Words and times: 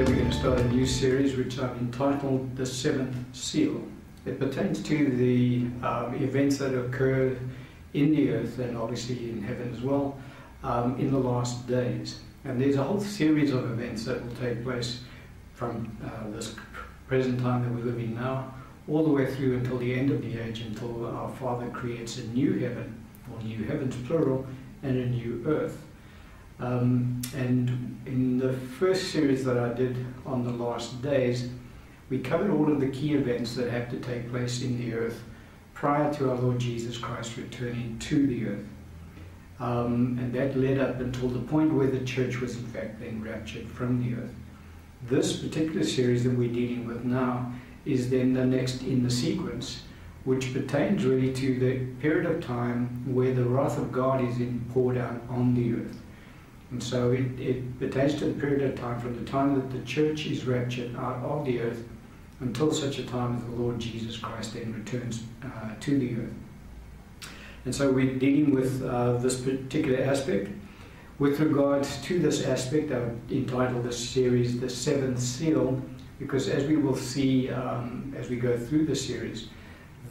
Today 0.00 0.12
we're 0.12 0.18
going 0.20 0.30
to 0.30 0.38
start 0.38 0.58
a 0.58 0.68
new 0.68 0.86
series 0.86 1.36
which 1.36 1.58
I've 1.58 1.76
entitled 1.76 2.56
The 2.56 2.64
Seventh 2.64 3.36
Seal. 3.36 3.86
It 4.24 4.38
pertains 4.38 4.82
to 4.84 5.10
the 5.10 5.66
um, 5.86 6.14
events 6.14 6.56
that 6.56 6.74
occurred 6.74 7.38
in 7.92 8.12
the 8.12 8.32
earth 8.32 8.58
and 8.60 8.78
obviously 8.78 9.28
in 9.28 9.42
heaven 9.42 9.70
as 9.70 9.82
well 9.82 10.18
um, 10.64 10.98
in 10.98 11.10
the 11.10 11.18
last 11.18 11.68
days. 11.68 12.20
And 12.46 12.58
there's 12.58 12.76
a 12.76 12.82
whole 12.82 12.98
series 12.98 13.52
of 13.52 13.70
events 13.72 14.06
that 14.06 14.24
will 14.24 14.34
take 14.36 14.64
place 14.64 15.02
from 15.52 15.94
uh, 16.02 16.30
this 16.30 16.54
present 17.06 17.38
time 17.40 17.62
that 17.64 17.70
we're 17.70 17.84
living 17.84 18.14
now 18.14 18.54
all 18.88 19.04
the 19.04 19.12
way 19.12 19.26
through 19.34 19.58
until 19.58 19.76
the 19.76 19.92
end 19.92 20.10
of 20.10 20.22
the 20.22 20.40
age, 20.40 20.62
until 20.62 21.08
our 21.14 21.30
Father 21.32 21.68
creates 21.68 22.16
a 22.16 22.26
new 22.28 22.58
heaven, 22.58 23.04
or 23.30 23.42
new 23.42 23.64
heavens 23.64 23.96
plural, 24.06 24.46
and 24.82 24.96
a 24.96 25.04
new 25.04 25.44
earth. 25.46 25.82
Um, 26.60 27.22
and 27.34 27.98
in 28.06 28.38
the 28.38 28.52
first 28.52 29.10
series 29.10 29.44
that 29.44 29.58
I 29.58 29.72
did 29.72 30.04
on 30.26 30.44
the 30.44 30.52
last 30.52 31.00
days, 31.00 31.48
we 32.10 32.18
covered 32.18 32.50
all 32.50 32.70
of 32.70 32.80
the 32.80 32.88
key 32.88 33.14
events 33.14 33.54
that 33.54 33.70
have 33.70 33.90
to 33.90 33.96
take 33.98 34.30
place 34.30 34.62
in 34.62 34.78
the 34.78 34.94
earth 34.94 35.22
prior 35.72 36.12
to 36.14 36.30
our 36.30 36.36
Lord 36.36 36.58
Jesus 36.58 36.98
Christ 36.98 37.36
returning 37.36 37.98
to 38.00 38.26
the 38.26 38.48
earth. 38.48 38.66
Um, 39.58 40.18
and 40.20 40.32
that 40.34 40.56
led 40.56 40.78
up 40.78 41.00
until 41.00 41.28
the 41.28 41.40
point 41.40 41.72
where 41.72 41.90
the 41.90 42.04
church 42.04 42.40
was 42.40 42.56
in 42.56 42.66
fact 42.66 43.00
then 43.00 43.22
raptured 43.22 43.68
from 43.68 44.02
the 44.02 44.20
earth. 44.20 44.34
This 45.08 45.36
particular 45.36 45.84
series 45.84 46.24
that 46.24 46.36
we're 46.36 46.52
dealing 46.52 46.86
with 46.86 47.04
now 47.04 47.52
is 47.86 48.10
then 48.10 48.34
the 48.34 48.44
next 48.44 48.82
in 48.82 49.02
the 49.02 49.10
sequence, 49.10 49.82
which 50.24 50.52
pertains 50.52 51.04
really 51.04 51.32
to 51.32 51.58
the 51.58 51.86
period 52.02 52.26
of 52.26 52.44
time 52.44 53.02
where 53.06 53.32
the 53.32 53.44
wrath 53.44 53.78
of 53.78 53.92
God 53.92 54.22
is 54.22 54.36
poured 54.74 54.98
out 54.98 55.22
on 55.30 55.54
the 55.54 55.74
earth. 55.74 55.96
And 56.70 56.82
so 56.82 57.10
it, 57.12 57.38
it 57.40 57.78
pertains 57.80 58.14
to 58.16 58.26
the 58.26 58.40
period 58.40 58.62
of 58.62 58.78
time 58.78 59.00
from 59.00 59.22
the 59.22 59.28
time 59.28 59.54
that 59.56 59.70
the 59.70 59.84
church 59.84 60.26
is 60.26 60.44
raptured 60.44 60.94
out 60.96 61.16
of 61.24 61.44
the 61.44 61.60
earth 61.60 61.84
until 62.38 62.72
such 62.72 62.98
a 62.98 63.04
time 63.04 63.36
as 63.36 63.44
the 63.44 63.50
Lord 63.50 63.78
Jesus 63.78 64.16
Christ 64.16 64.54
then 64.54 64.72
returns 64.72 65.24
uh, 65.42 65.74
to 65.80 65.98
the 65.98 66.14
earth. 66.14 67.30
And 67.64 67.74
so 67.74 67.90
we're 67.90 68.14
dealing 68.14 68.54
with 68.54 68.82
uh, 68.84 69.18
this 69.18 69.40
particular 69.40 70.02
aspect. 70.02 70.50
With 71.18 71.38
regards 71.40 72.00
to 72.04 72.18
this 72.18 72.46
aspect, 72.46 72.90
I've 72.92 73.18
entitle 73.30 73.82
this 73.82 74.08
series 74.08 74.58
The 74.58 74.70
Seventh 74.70 75.20
Seal, 75.20 75.82
because 76.18 76.48
as 76.48 76.64
we 76.64 76.76
will 76.76 76.96
see 76.96 77.50
um, 77.50 78.14
as 78.16 78.30
we 78.30 78.36
go 78.36 78.56
through 78.56 78.86
the 78.86 78.96
series, 78.96 79.48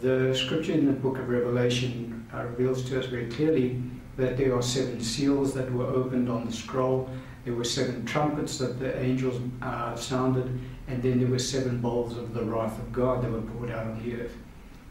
the 0.01 0.35
scripture 0.35 0.73
in 0.73 0.85
the 0.85 0.91
book 0.91 1.17
of 1.17 1.27
Revelation 1.29 2.27
uh, 2.31 2.43
reveals 2.43 2.87
to 2.89 2.99
us 2.99 3.07
very 3.07 3.27
clearly 3.27 3.81
that 4.19 4.37
there 4.37 4.55
are 4.55 4.61
seven 4.61 5.01
seals 5.01 5.53
that 5.53 5.71
were 5.71 5.87
opened 5.87 6.29
on 6.29 6.45
the 6.45 6.51
scroll. 6.51 7.09
There 7.45 7.53
were 7.53 7.63
seven 7.63 8.05
trumpets 8.05 8.57
that 8.57 8.79
the 8.79 8.97
angels 9.01 9.41
uh, 9.61 9.95
sounded, 9.95 10.59
and 10.87 11.01
then 11.01 11.19
there 11.19 11.29
were 11.29 11.39
seven 11.39 11.79
bowls 11.79 12.17
of 12.17 12.33
the 12.33 12.43
wrath 12.43 12.77
of 12.77 12.91
God 12.91 13.23
that 13.23 13.31
were 13.31 13.41
poured 13.41 13.71
out 13.71 13.87
on 13.87 14.03
the 14.03 14.21
earth. 14.21 14.35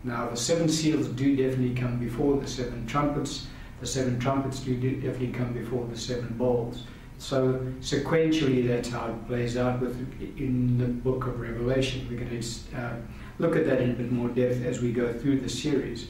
Now, 0.02 0.30
the 0.30 0.36
seven 0.36 0.68
seals 0.68 1.08
do 1.08 1.36
definitely 1.36 1.74
come 1.74 1.98
before 1.98 2.40
the 2.40 2.46
seven 2.46 2.86
trumpets. 2.86 3.46
The 3.80 3.86
seven 3.86 4.18
trumpets 4.18 4.60
do 4.60 4.74
definitely 4.74 5.28
come 5.28 5.52
before 5.52 5.86
the 5.86 5.96
seven 5.96 6.34
bowls. 6.38 6.84
So 7.18 7.60
sequentially, 7.80 8.66
that's 8.66 8.88
how 8.88 9.08
it 9.08 9.26
plays 9.26 9.56
out 9.56 9.80
with 9.80 9.98
in 10.38 10.78
the 10.78 10.86
book 10.86 11.26
of 11.26 11.40
Revelation. 11.40 12.06
We're 12.08 12.20
going 12.20 12.40
to 12.40 12.78
uh, 12.78 12.96
look 13.38 13.56
at 13.56 13.66
that 13.66 13.80
in 13.80 13.90
a 13.90 13.94
bit 13.94 14.12
more 14.12 14.28
depth 14.28 14.64
as 14.64 14.80
we 14.80 14.92
go 14.92 15.12
through 15.12 15.40
the 15.40 15.48
series. 15.48 16.08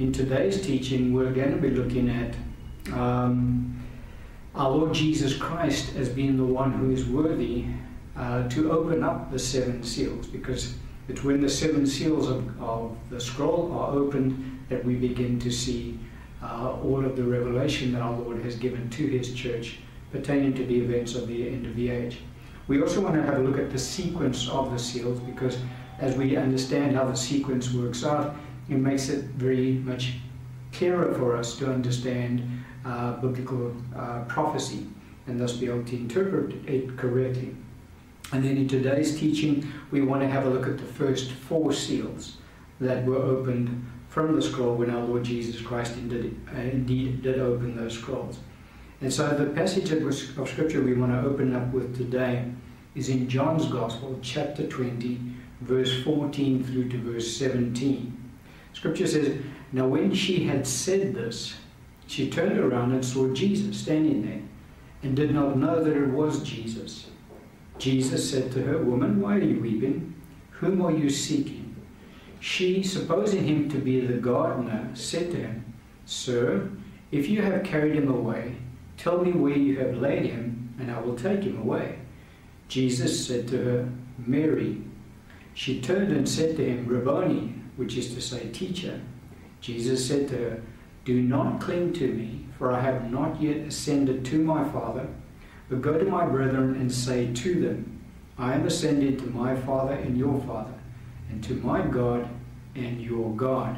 In 0.00 0.12
today's 0.12 0.60
teaching, 0.60 1.12
we're 1.12 1.32
going 1.32 1.52
to 1.52 1.56
be 1.56 1.70
looking 1.70 2.10
at 2.10 2.34
um, 2.92 3.82
our 4.54 4.70
Lord 4.70 4.94
Jesus 4.94 5.36
Christ 5.36 5.96
as 5.96 6.08
being 6.08 6.36
the 6.36 6.44
one 6.44 6.72
who 6.72 6.90
is 6.90 7.06
worthy 7.06 7.66
uh, 8.16 8.48
to 8.48 8.72
open 8.72 9.02
up 9.02 9.30
the 9.30 9.38
seven 9.38 9.82
seals, 9.82 10.26
because 10.26 10.74
it's 11.08 11.22
when 11.22 11.40
the 11.40 11.48
seven 11.48 11.86
seals 11.86 12.28
of, 12.28 12.62
of 12.62 12.96
the 13.10 13.20
scroll 13.20 13.72
are 13.72 13.92
opened 13.92 14.66
that 14.68 14.84
we 14.84 14.94
begin 14.94 15.38
to 15.40 15.50
see 15.50 15.98
uh, 16.42 16.76
all 16.82 17.04
of 17.04 17.16
the 17.16 17.24
revelation 17.24 17.92
that 17.92 18.02
our 18.02 18.12
Lord 18.12 18.42
has 18.42 18.56
given 18.56 18.88
to 18.90 19.06
His 19.06 19.32
church 19.34 19.78
pertaining 20.12 20.54
to 20.54 20.64
the 20.64 20.80
events 20.80 21.14
of 21.14 21.28
the 21.28 21.48
end 21.48 21.66
of 21.66 21.76
the 21.76 21.90
age. 21.90 22.18
We 22.66 22.80
also 22.80 23.00
want 23.00 23.14
to 23.16 23.22
have 23.22 23.38
a 23.38 23.42
look 23.42 23.58
at 23.58 23.70
the 23.70 23.78
sequence 23.78 24.48
of 24.48 24.70
the 24.70 24.78
seals 24.78 25.20
because 25.20 25.58
as 25.98 26.16
we 26.16 26.36
understand 26.36 26.96
how 26.96 27.04
the 27.04 27.16
sequence 27.16 27.72
works 27.72 28.04
out, 28.04 28.36
it 28.68 28.76
makes 28.76 29.08
it 29.08 29.24
very 29.24 29.72
much 29.72 30.14
clearer 30.72 31.12
for 31.14 31.36
us 31.36 31.56
to 31.58 31.72
understand 31.72 32.59
uh, 32.84 33.12
biblical 33.14 33.74
uh, 33.96 34.20
prophecy 34.24 34.86
and 35.26 35.40
thus 35.40 35.52
be 35.54 35.66
able 35.66 35.84
to 35.84 35.96
interpret 35.96 36.54
it 36.66 36.96
correctly. 36.96 37.54
And 38.32 38.44
then 38.44 38.56
in 38.56 38.68
today's 38.68 39.18
teaching, 39.18 39.70
we 39.90 40.02
want 40.02 40.22
to 40.22 40.28
have 40.28 40.46
a 40.46 40.50
look 40.50 40.66
at 40.66 40.78
the 40.78 40.84
first 40.84 41.32
four 41.32 41.72
seals 41.72 42.36
that 42.80 43.04
were 43.04 43.16
opened 43.16 43.86
from 44.08 44.34
the 44.34 44.42
scroll 44.42 44.74
when 44.74 44.90
our 44.90 45.02
Lord 45.02 45.24
Jesus 45.24 45.60
Christ 45.60 45.96
indeed, 45.96 46.38
uh, 46.54 46.60
indeed 46.60 47.22
did 47.22 47.38
open 47.38 47.76
those 47.76 47.94
scrolls. 47.94 48.38
And 49.00 49.12
so 49.12 49.28
the 49.28 49.46
passage 49.46 49.90
of 49.92 50.48
Scripture 50.48 50.82
we 50.82 50.94
want 50.94 51.12
to 51.12 51.28
open 51.28 51.54
up 51.54 51.72
with 51.72 51.96
today 51.96 52.44
is 52.94 53.08
in 53.08 53.28
John's 53.28 53.66
Gospel, 53.66 54.18
chapter 54.20 54.66
20, 54.66 55.18
verse 55.60 56.02
14 56.02 56.64
through 56.64 56.88
to 56.88 56.98
verse 56.98 57.36
17. 57.36 58.16
Scripture 58.72 59.06
says, 59.06 59.38
Now 59.72 59.86
when 59.86 60.12
she 60.14 60.44
had 60.44 60.66
said 60.66 61.14
this, 61.14 61.54
she 62.10 62.28
turned 62.28 62.58
around 62.58 62.90
and 62.90 63.04
saw 63.04 63.32
Jesus 63.32 63.78
standing 63.78 64.26
there, 64.26 64.42
and 65.04 65.14
did 65.14 65.32
not 65.32 65.56
know 65.56 65.82
that 65.82 65.96
it 65.96 66.08
was 66.08 66.42
Jesus. 66.42 67.06
Jesus 67.78 68.28
said 68.28 68.50
to 68.50 68.62
her, 68.64 68.78
Woman, 68.78 69.20
why 69.20 69.36
are 69.36 69.42
you 69.42 69.60
weeping? 69.60 70.20
Whom 70.50 70.82
are 70.82 70.90
you 70.90 71.08
seeking? 71.08 71.76
She, 72.40 72.82
supposing 72.82 73.46
him 73.46 73.70
to 73.70 73.78
be 73.78 74.00
the 74.00 74.14
gardener, 74.14 74.90
said 74.92 75.30
to 75.30 75.36
him, 75.36 75.72
Sir, 76.04 76.68
if 77.12 77.28
you 77.28 77.42
have 77.42 77.62
carried 77.62 77.94
him 77.94 78.10
away, 78.10 78.56
tell 78.96 79.22
me 79.22 79.30
where 79.30 79.56
you 79.56 79.78
have 79.78 79.96
laid 79.98 80.26
him, 80.26 80.74
and 80.80 80.90
I 80.90 81.00
will 81.00 81.14
take 81.14 81.44
him 81.44 81.60
away. 81.60 82.00
Jesus 82.66 83.24
said 83.24 83.46
to 83.48 83.56
her, 83.56 83.88
Mary. 84.18 84.82
She 85.54 85.80
turned 85.80 86.10
and 86.10 86.28
said 86.28 86.56
to 86.56 86.64
him, 86.64 86.86
Rabboni, 86.86 87.54
which 87.76 87.96
is 87.96 88.12
to 88.14 88.20
say, 88.20 88.48
teacher. 88.48 89.00
Jesus 89.60 90.04
said 90.04 90.28
to 90.30 90.36
her, 90.36 90.62
do 91.04 91.22
not 91.22 91.60
cling 91.60 91.92
to 91.94 92.08
me, 92.12 92.46
for 92.58 92.72
I 92.72 92.80
have 92.80 93.10
not 93.10 93.40
yet 93.40 93.58
ascended 93.58 94.24
to 94.26 94.42
my 94.42 94.68
Father, 94.70 95.06
but 95.68 95.82
go 95.82 95.98
to 95.98 96.04
my 96.04 96.26
brethren 96.26 96.74
and 96.74 96.92
say 96.92 97.32
to 97.32 97.60
them, 97.60 98.00
I 98.38 98.54
am 98.54 98.66
ascended 98.66 99.18
to 99.20 99.26
my 99.26 99.54
Father 99.54 99.94
and 99.94 100.16
your 100.16 100.40
Father, 100.42 100.74
and 101.30 101.42
to 101.44 101.54
my 101.54 101.82
God 101.82 102.28
and 102.74 103.00
your 103.00 103.34
God. 103.34 103.76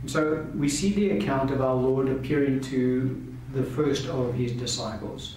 And 0.00 0.10
so 0.10 0.46
we 0.54 0.68
see 0.68 0.92
the 0.92 1.12
account 1.12 1.50
of 1.50 1.60
our 1.60 1.74
Lord 1.74 2.08
appearing 2.08 2.60
to 2.62 3.34
the 3.52 3.62
first 3.62 4.06
of 4.06 4.34
his 4.34 4.52
disciples. 4.52 5.36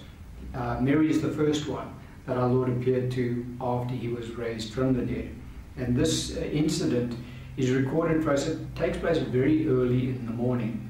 Uh, 0.53 0.79
Mary 0.81 1.09
is 1.09 1.21
the 1.21 1.31
first 1.31 1.67
one 1.67 1.93
that 2.25 2.37
our 2.37 2.47
Lord 2.47 2.69
appeared 2.69 3.11
to 3.11 3.45
after 3.61 3.93
he 3.93 4.09
was 4.09 4.31
raised 4.31 4.73
from 4.73 4.93
the 4.93 5.03
dead. 5.03 5.33
And 5.77 5.95
this 5.95 6.35
uh, 6.35 6.41
incident 6.41 7.15
is 7.55 7.71
recorded 7.71 8.23
for 8.23 8.31
us. 8.31 8.47
It 8.47 8.75
takes 8.75 8.97
place 8.97 9.19
very 9.19 9.67
early 9.69 10.09
in 10.09 10.25
the 10.25 10.33
morning. 10.33 10.86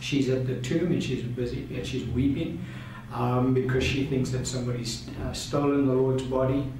She's 0.00 0.28
at 0.28 0.46
the 0.46 0.60
tomb 0.60 0.92
and 0.92 1.02
she's 1.02 1.22
busy 1.22 1.68
and 1.74 1.86
she's 1.86 2.06
weeping 2.06 2.64
um, 3.12 3.54
because 3.54 3.84
she 3.84 4.06
thinks 4.06 4.30
that 4.30 4.46
somebody's 4.46 5.08
uh, 5.22 5.32
stolen 5.32 5.86
the 5.86 5.94
Lord's 5.94 6.22
body. 6.22 6.70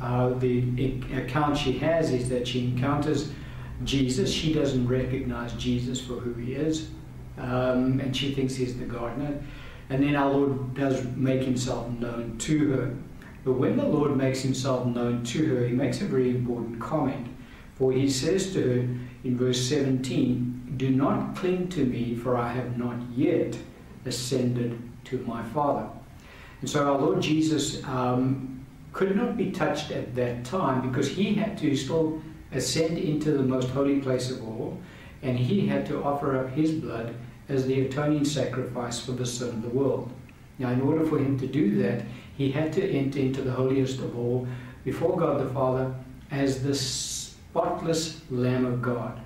Uh, 0.00 0.30
the 0.34 1.00
account 1.14 1.56
she 1.56 1.78
has 1.78 2.10
is 2.10 2.28
that 2.28 2.46
she 2.46 2.64
encounters 2.66 3.30
Jesus. 3.84 4.32
She 4.32 4.52
doesn't 4.52 4.86
recognize 4.86 5.52
Jesus 5.54 6.00
for 6.00 6.14
who 6.14 6.34
he 6.34 6.54
is, 6.54 6.88
um, 7.38 8.00
and 8.00 8.16
she 8.16 8.34
thinks 8.34 8.54
he's 8.54 8.78
the 8.78 8.84
gardener. 8.84 9.40
And 9.90 10.02
then 10.02 10.16
our 10.16 10.32
Lord 10.32 10.74
does 10.74 11.04
make 11.16 11.42
himself 11.42 11.88
known 11.90 12.38
to 12.38 12.72
her. 12.72 12.94
But 13.44 13.54
when 13.54 13.76
the 13.76 13.84
Lord 13.84 14.16
makes 14.16 14.40
himself 14.40 14.86
known 14.86 15.24
to 15.24 15.54
her, 15.54 15.66
he 15.66 15.74
makes 15.74 16.00
a 16.00 16.04
very 16.04 16.30
important 16.30 16.80
comment. 16.80 17.28
For 17.74 17.92
he 17.92 18.08
says 18.08 18.52
to 18.54 18.62
her 18.62 18.88
in 19.24 19.36
verse 19.36 19.60
17, 19.60 20.51
do 20.76 20.90
not 20.90 21.36
cling 21.36 21.68
to 21.68 21.84
me, 21.84 22.14
for 22.14 22.36
I 22.36 22.52
have 22.52 22.78
not 22.78 22.96
yet 23.14 23.56
ascended 24.04 24.80
to 25.04 25.18
my 25.18 25.42
Father. 25.42 25.88
And 26.60 26.70
so 26.70 26.86
our 26.86 26.98
Lord 26.98 27.20
Jesus 27.20 27.84
um, 27.84 28.64
could 28.92 29.16
not 29.16 29.36
be 29.36 29.50
touched 29.50 29.90
at 29.90 30.14
that 30.14 30.44
time 30.44 30.88
because 30.88 31.08
he 31.08 31.34
had 31.34 31.58
to 31.58 31.76
still 31.76 32.22
ascend 32.52 32.98
into 32.98 33.32
the 33.32 33.42
most 33.42 33.70
holy 33.70 34.00
place 34.00 34.30
of 34.30 34.42
all, 34.42 34.78
and 35.22 35.38
he 35.38 35.66
had 35.66 35.86
to 35.86 36.02
offer 36.04 36.38
up 36.38 36.50
his 36.50 36.72
blood 36.72 37.14
as 37.48 37.66
the 37.66 37.86
atoning 37.86 38.24
sacrifice 38.24 39.00
for 39.00 39.12
the 39.12 39.26
sin 39.26 39.48
of 39.48 39.62
the 39.62 39.68
world. 39.68 40.12
Now, 40.58 40.70
in 40.70 40.80
order 40.80 41.04
for 41.04 41.18
him 41.18 41.38
to 41.40 41.46
do 41.46 41.82
that, 41.82 42.02
he 42.36 42.50
had 42.50 42.72
to 42.74 42.90
enter 42.90 43.18
into 43.18 43.42
the 43.42 43.52
holiest 43.52 44.00
of 44.00 44.16
all 44.16 44.46
before 44.84 45.16
God 45.16 45.40
the 45.40 45.52
Father 45.52 45.92
as 46.30 46.62
the 46.62 46.74
spotless 46.74 48.20
Lamb 48.30 48.64
of 48.64 48.80
God. 48.82 49.21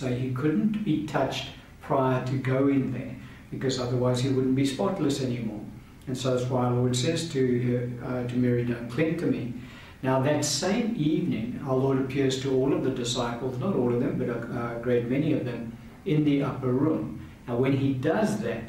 So 0.00 0.08
he 0.08 0.32
couldn't 0.32 0.82
be 0.82 1.06
touched 1.06 1.48
prior 1.82 2.24
to 2.24 2.32
going 2.38 2.90
there 2.90 3.14
because 3.50 3.78
otherwise 3.78 4.18
he 4.20 4.30
wouldn't 4.30 4.54
be 4.54 4.64
spotless 4.64 5.20
anymore. 5.22 5.60
And 6.06 6.16
so 6.16 6.34
that's 6.34 6.48
why 6.48 6.64
our 6.64 6.72
Lord 6.72 6.96
says 6.96 7.30
to, 7.32 7.40
her, 7.68 8.06
uh, 8.06 8.26
to 8.26 8.34
Mary, 8.34 8.64
Don't 8.64 8.88
cling 8.88 9.18
to 9.18 9.26
me. 9.26 9.52
Now, 10.02 10.18
that 10.20 10.46
same 10.46 10.94
evening, 10.96 11.60
our 11.66 11.76
Lord 11.76 11.98
appears 11.98 12.40
to 12.40 12.50
all 12.50 12.72
of 12.72 12.82
the 12.82 12.90
disciples, 12.92 13.58
not 13.58 13.76
all 13.76 13.92
of 13.92 14.00
them, 14.00 14.16
but 14.18 14.30
a, 14.30 14.78
a 14.78 14.80
great 14.80 15.06
many 15.06 15.34
of 15.34 15.44
them, 15.44 15.76
in 16.06 16.24
the 16.24 16.44
upper 16.44 16.72
room. 16.72 17.20
Now, 17.46 17.56
when 17.56 17.76
he 17.76 17.92
does 17.92 18.40
that, 18.40 18.64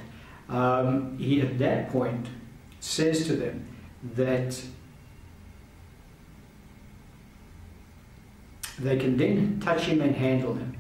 um, 0.50 1.18
he 1.18 1.40
at 1.40 1.58
that 1.60 1.92
point 1.92 2.28
says 2.82 3.26
to 3.28 3.38
them 3.38 3.66
that 4.16 4.62
they 8.78 8.98
can 8.98 9.16
then 9.16 9.62
touch 9.62 9.84
him 9.84 10.02
and 10.02 10.14
handle 10.14 10.56
him. 10.56 10.76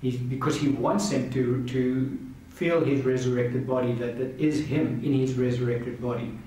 He's, 0.00 0.16
because 0.16 0.56
he 0.56 0.68
wants 0.68 1.08
them 1.10 1.30
to, 1.30 1.64
to 1.66 2.18
feel 2.50 2.84
his 2.84 3.04
resurrected 3.04 3.66
body, 3.66 3.92
that 3.94 4.18
that 4.18 4.38
is 4.40 4.66
him 4.66 5.00
in 5.04 5.12
his 5.12 5.34
resurrected 5.34 6.00
body. 6.00 6.38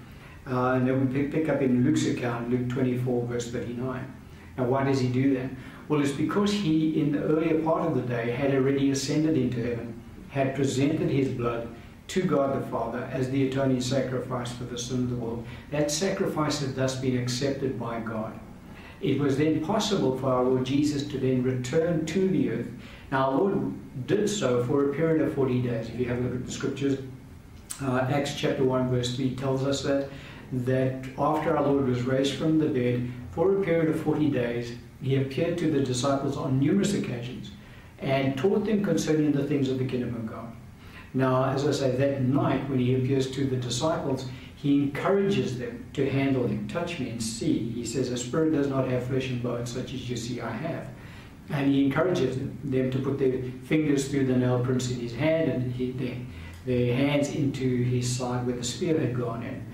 Uh, 0.48 0.74
and 0.74 0.88
then 0.88 1.08
we 1.08 1.14
pick 1.14 1.32
pick 1.32 1.50
up 1.50 1.62
in 1.62 1.84
Luke's 1.84 2.08
account, 2.08 2.50
Luke 2.50 2.70
24, 2.70 3.28
verse 3.28 3.52
39. 3.52 4.14
Now, 4.58 4.66
why 4.66 4.84
does 4.84 5.00
he 5.00 5.08
do 5.08 5.34
that? 5.36 5.50
Well, 5.88 6.02
it's 6.02 6.12
because 6.12 6.52
he, 6.52 7.00
in 7.00 7.12
the 7.12 7.24
earlier 7.24 7.62
part 7.62 7.86
of 7.86 7.96
the 7.96 8.02
day, 8.02 8.32
had 8.32 8.54
already 8.54 8.92
ascended 8.92 9.38
into 9.38 9.62
heaven, 9.62 10.02
had 10.30 10.56
presented 10.56 11.10
his 11.10 11.30
blood 11.30 11.68
to 12.08 12.24
God 12.24 12.62
the 12.62 12.68
Father 12.68 13.10
as 13.12 13.30
the 13.30 13.48
atoning 13.48 13.82
sacrifice 13.82 14.52
for 14.52 14.66
the 14.66 14.78
sin 14.78 15.04
of 15.04 15.10
the 15.10 15.16
world. 15.16 15.46
That 15.70 15.92
sacrifice 15.92 16.60
had 16.60 16.76
thus 16.76 17.00
been 17.00 17.18
accepted 17.18 17.80
by 17.80 18.02
God. 18.02 18.38
It 19.00 19.20
was 19.20 19.38
then 19.38 19.64
possible 19.66 20.18
for 20.18 20.28
our 20.32 20.44
Lord 20.44 20.66
Jesus 20.66 21.08
to 21.08 21.18
then 21.18 21.42
return 21.42 22.06
to 22.08 22.28
the 22.28 22.50
earth. 22.52 22.68
Now, 23.12 23.30
our 23.30 23.38
Lord 23.38 24.08
did 24.08 24.30
so 24.30 24.64
for 24.64 24.90
a 24.90 24.94
period 24.94 25.22
of 25.22 25.34
40 25.34 25.62
days. 25.62 25.90
If 25.90 26.00
you 26.00 26.06
have 26.06 26.20
a 26.20 26.22
look 26.22 26.36
at 26.36 26.46
the 26.46 26.52
scriptures, 26.52 27.00
uh, 27.82 28.08
Acts 28.10 28.36
chapter 28.36 28.64
1, 28.64 28.90
verse 28.90 29.16
3 29.16 29.36
tells 29.36 29.64
us 29.64 29.84
that, 29.84 30.10
that 30.54 31.06
after 31.18 31.58
our 31.58 31.68
Lord 31.68 31.88
was 31.88 32.04
raised 32.04 32.36
from 32.36 32.58
the 32.58 32.70
dead, 32.70 33.12
for 33.32 33.58
a 33.58 33.64
period 33.64 33.94
of 33.94 34.02
40 34.02 34.30
days, 34.30 34.78
he 35.02 35.18
appeared 35.18 35.58
to 35.58 35.70
the 35.70 35.82
disciples 35.82 36.38
on 36.38 36.60
numerous 36.60 36.94
occasions 36.94 37.52
and 38.00 38.38
taught 38.38 38.66
them 38.66 38.84
concerning 38.84 39.32
the 39.32 39.44
things 39.44 39.70
of 39.70 39.78
the 39.78 39.86
kingdom 39.86 40.16
of 40.16 40.26
God. 40.26 40.54
Now, 41.14 41.46
as 41.46 41.68
I 41.68 41.72
say, 41.72 41.96
that 41.98 42.22
night 42.22 42.70
when 42.70 42.80
he 42.80 42.96
appears 42.96 43.30
to 43.32 43.46
the 43.46 43.58
disciples, 43.58 44.30
he 44.56 44.84
encourages 44.84 45.58
them 45.58 45.86
to 45.94 46.10
handle 46.10 46.48
him. 46.48 46.68
Touch 46.68 47.00
me 47.00 47.10
and 47.10 47.22
see. 47.22 47.70
He 47.72 47.86
says, 47.86 48.10
A 48.10 48.18
spirit 48.18 48.54
does 48.54 48.68
not 48.68 48.88
have 48.88 49.08
flesh 49.08 49.30
and 49.30 49.44
bones 49.44 49.74
such 49.74 49.94
as 49.94 50.10
you 50.10 50.16
see 50.16 50.40
I 50.40 50.52
have. 50.52 50.88
And 51.50 51.72
he 51.72 51.86
encourages 51.86 52.38
them 52.64 52.92
to 52.92 53.00
put 53.00 53.20
their 53.20 53.42
fingers 53.64 54.08
through 54.08 54.28
the 54.28 54.38
nail 54.38 54.64
prints 54.64 54.90
in 54.90 55.00
his 55.00 55.14
hand 55.14 55.52
and 55.52 55.74
he, 55.74 55.92
their, 55.92 56.16
their 56.66 56.96
hands 56.96 57.36
into 57.36 57.84
his 57.84 58.10
side 58.10 58.46
where 58.46 58.56
the 58.56 58.64
spear 58.64 59.00
had 59.00 59.18
gone 59.18 59.44
in. 59.44 59.66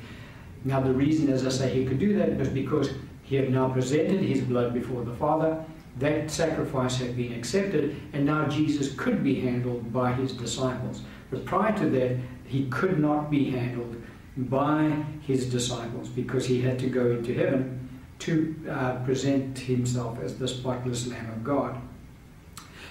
Now, 0.66 0.80
the 0.80 0.92
reason, 0.92 1.32
as 1.32 1.46
I 1.46 1.50
say, 1.50 1.74
he 1.74 1.86
could 1.86 2.00
do 2.00 2.18
that 2.18 2.36
was 2.38 2.50
because 2.50 2.92
he 3.24 3.36
had 3.36 3.52
now 3.52 3.70
presented 3.70 4.22
his 4.22 4.42
blood 4.42 4.74
before 4.74 5.04
the 5.04 5.16
Father 5.16 5.64
that 6.00 6.30
sacrifice 6.30 6.98
had 6.98 7.16
been 7.16 7.34
accepted, 7.34 7.96
and 8.14 8.26
now 8.26 8.48
Jesus 8.48 8.94
could 8.94 9.24
be 9.24 9.42
handled 9.42 9.92
by 9.92 10.14
his 10.14 10.32
disciples. 10.32 11.02
But 11.32 11.46
prior 11.46 11.76
to 11.78 11.90
that, 11.90 12.18
he 12.46 12.68
could 12.70 13.00
not 13.00 13.32
be 13.32 13.50
handled 13.50 13.96
by 14.38 15.04
his 15.22 15.50
disciples 15.50 16.10
because 16.10 16.46
he 16.46 16.62
had 16.62 16.78
to 16.80 16.88
go 16.88 17.12
into 17.12 17.34
heaven 17.34 17.87
to 18.20 18.56
uh, 18.70 18.96
present 19.06 19.58
himself 19.58 20.20
as 20.20 20.38
the 20.38 20.48
spotless 20.48 21.08
Lamb 21.08 21.30
of 21.30 21.44
God. 21.44 21.80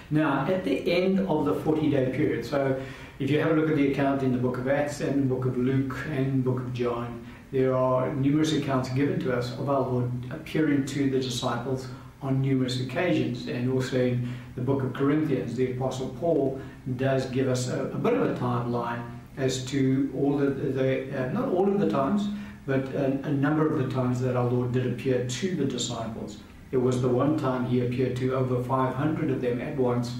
Now, 0.09 0.45
at 0.47 0.63
the 0.63 0.89
end 0.91 1.19
of 1.27 1.45
the 1.45 1.53
40 1.53 1.89
day 1.89 2.11
period, 2.11 2.45
so 2.45 2.81
if 3.19 3.29
you 3.29 3.39
have 3.41 3.51
a 3.51 3.55
look 3.55 3.69
at 3.69 3.75
the 3.75 3.91
account 3.91 4.23
in 4.23 4.31
the 4.31 4.37
book 4.37 4.57
of 4.57 4.67
Acts 4.67 5.01
and 5.01 5.23
the 5.23 5.35
book 5.35 5.45
of 5.45 5.57
Luke 5.57 5.97
and 6.09 6.43
the 6.43 6.49
book 6.49 6.61
of 6.61 6.73
John, 6.73 7.25
there 7.51 7.75
are 7.75 8.13
numerous 8.13 8.53
accounts 8.53 8.89
given 8.89 9.19
to 9.21 9.35
us 9.35 9.51
of 9.53 9.69
our 9.69 9.81
Lord 9.81 10.11
appearing 10.31 10.85
to 10.87 11.09
the 11.09 11.19
disciples 11.19 11.87
on 12.21 12.41
numerous 12.41 12.79
occasions. 12.79 13.47
And 13.47 13.71
also 13.71 13.97
in 13.97 14.33
the 14.55 14.61
book 14.61 14.83
of 14.83 14.93
Corinthians, 14.93 15.55
the 15.55 15.73
Apostle 15.73 16.09
Paul 16.19 16.61
does 16.95 17.25
give 17.27 17.47
us 17.47 17.67
a, 17.67 17.85
a 17.85 17.97
bit 17.97 18.13
of 18.13 18.21
a 18.21 18.39
timeline 18.39 19.03
as 19.37 19.63
to 19.65 20.11
all 20.15 20.37
the, 20.37 20.47
the 20.49 21.27
uh, 21.27 21.31
not 21.31 21.49
all 21.49 21.67
of 21.67 21.79
the 21.79 21.89
times, 21.89 22.27
but 22.67 22.85
a, 22.93 23.05
a, 23.23 23.31
number 23.31 23.65
of 23.65 23.79
the 23.79 23.89
times 23.89 24.21
that 24.21 24.35
our 24.35 24.45
Lord 24.45 24.73
did 24.73 24.85
appear 24.85 25.25
to 25.25 25.55
the 25.55 25.65
disciples. 25.65 26.37
It 26.71 26.77
was 26.77 27.01
the 27.01 27.07
one 27.07 27.37
time 27.37 27.65
he 27.65 27.85
appeared 27.85 28.15
to 28.17 28.35
over 28.35 28.61
500 28.61 29.31
of 29.31 29.41
them 29.41 29.61
at 29.61 29.75
once 29.77 30.13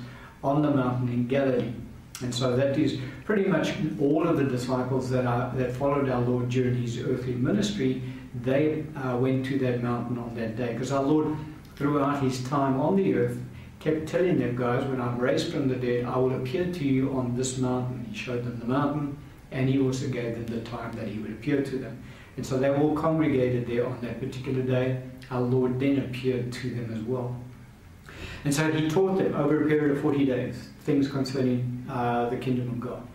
on 0.43 0.61
the 0.61 0.71
mountain 0.71 1.09
in 1.09 1.27
Galilee. 1.27 1.73
And 2.21 2.33
so 2.33 2.55
that 2.55 2.77
is 2.79 2.99
pretty 3.25 3.45
much 3.45 3.73
all 4.01 4.27
of 4.27 4.37
the 4.37 4.45
disciples 4.45 5.09
that, 5.09 5.25
are, 5.25 5.53
that 5.55 5.75
followed 5.75 6.09
our 6.09 6.21
Lord 6.21 6.49
during 6.49 6.75
his 6.75 6.99
earthly 6.99 7.35
ministry. 7.35 8.01
They 8.41 8.85
uh, 8.95 9.17
went 9.17 9.45
to 9.47 9.59
that 9.59 9.83
mountain 9.83 10.17
on 10.17 10.33
that 10.35 10.55
day 10.55 10.71
because 10.73 10.91
our 10.91 11.03
Lord 11.03 11.37
throughout 11.77 12.23
his 12.23 12.43
time 12.49 12.79
on 12.79 12.95
the 12.95 13.13
earth, 13.13 13.39
kept 13.79 14.07
telling 14.07 14.39
them, 14.39 14.55
guys, 14.55 14.83
when 14.85 14.99
I'm 14.99 15.19
raised 15.19 15.53
from 15.53 15.67
the 15.67 15.75
dead, 15.75 16.05
I 16.05 16.17
will 16.17 16.35
appear 16.35 16.65
to 16.65 16.83
you 16.83 17.15
on 17.15 17.37
this 17.37 17.59
mountain. 17.59 18.07
He 18.09 18.17
showed 18.17 18.43
them 18.43 18.59
the 18.59 18.65
mountain, 18.65 19.17
and 19.51 19.69
he 19.69 19.79
also 19.79 20.07
gave 20.07 20.33
them 20.33 20.47
the 20.47 20.67
time 20.67 20.91
that 20.93 21.07
he 21.07 21.19
would 21.19 21.31
appear 21.31 21.61
to 21.61 21.77
them. 21.77 22.03
And 22.37 22.45
so 22.45 22.57
they 22.57 22.69
all 22.69 22.95
congregated 22.95 23.67
there 23.67 23.85
on 23.85 23.99
that 24.01 24.19
particular 24.19 24.61
day. 24.61 25.01
Our 25.29 25.41
Lord 25.41 25.79
then 25.79 25.97
appeared 25.97 26.53
to 26.53 26.69
them 26.69 26.93
as 26.93 27.01
well. 27.01 27.35
And 28.45 28.53
so 28.53 28.71
he 28.71 28.87
taught 28.89 29.17
them 29.17 29.35
over 29.35 29.65
a 29.65 29.67
period 29.67 29.97
of 29.97 30.01
40 30.01 30.25
days 30.25 30.69
things 30.87 31.09
concerning 31.09 31.85
uh, 31.89 32.29
the 32.29 32.37
kingdom 32.37 32.69
of 32.69 32.79
God. 32.79 33.05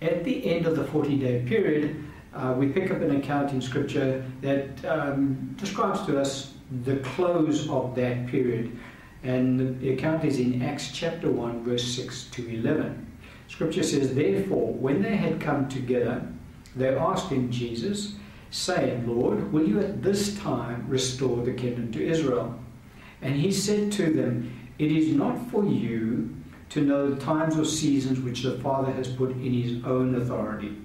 At 0.00 0.24
the 0.24 0.50
end 0.50 0.64
of 0.64 0.76
the 0.76 0.84
40 0.84 1.18
day 1.18 1.44
period, 1.46 2.02
uh, 2.32 2.54
we 2.56 2.68
pick 2.68 2.90
up 2.90 3.02
an 3.02 3.16
account 3.16 3.52
in 3.52 3.60
Scripture 3.60 4.24
that 4.40 4.82
um, 4.86 5.54
describes 5.58 6.06
to 6.06 6.18
us 6.18 6.54
the 6.84 6.96
close 6.98 7.68
of 7.68 7.94
that 7.96 8.26
period. 8.28 8.78
And 9.24 9.78
the 9.80 9.92
account 9.92 10.24
is 10.24 10.38
in 10.38 10.62
Acts 10.62 10.90
chapter 10.92 11.30
1, 11.30 11.64
verse 11.64 11.84
6 11.84 12.28
to 12.32 12.48
11. 12.48 13.06
Scripture 13.48 13.82
says, 13.82 14.14
Therefore, 14.14 14.72
when 14.72 15.02
they 15.02 15.16
had 15.16 15.40
come 15.40 15.68
together, 15.68 16.26
they 16.76 16.96
asked 16.96 17.28
him, 17.28 17.50
Jesus, 17.50 18.14
saying, 18.50 19.06
Lord, 19.06 19.52
will 19.52 19.66
you 19.66 19.80
at 19.80 20.02
this 20.02 20.38
time 20.38 20.86
restore 20.88 21.44
the 21.44 21.52
kingdom 21.52 21.92
to 21.92 22.06
Israel? 22.06 22.58
And 23.22 23.34
he 23.34 23.52
said 23.52 23.92
to 23.92 24.12
them, 24.12 24.70
It 24.78 24.92
is 24.92 25.14
not 25.14 25.50
for 25.50 25.64
you 25.64 26.34
to 26.70 26.80
know 26.80 27.10
the 27.10 27.20
times 27.20 27.58
or 27.58 27.64
seasons 27.64 28.20
which 28.20 28.42
the 28.42 28.58
Father 28.58 28.92
has 28.92 29.08
put 29.08 29.30
in 29.30 29.52
his 29.52 29.84
own 29.84 30.14
authority 30.14 30.76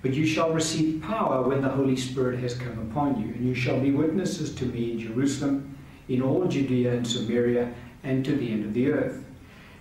but 0.00 0.14
you 0.14 0.26
shall 0.26 0.52
receive 0.52 1.02
power 1.02 1.42
when 1.42 1.60
the 1.60 1.68
Holy 1.68 1.96
Spirit 1.96 2.38
has 2.40 2.54
come 2.54 2.78
upon 2.90 3.20
you, 3.20 3.34
and 3.34 3.46
you 3.46 3.54
shall 3.54 3.80
be 3.80 3.90
witnesses 3.90 4.54
to 4.54 4.66
me 4.66 4.92
in 4.92 4.98
Jerusalem, 5.00 5.76
in 6.08 6.22
all 6.22 6.46
Judea 6.46 6.92
and 6.92 7.06
Samaria, 7.06 7.72
and 8.04 8.24
to 8.24 8.36
the 8.36 8.50
end 8.50 8.64
of 8.64 8.74
the 8.74 8.92
earth. 8.92 9.24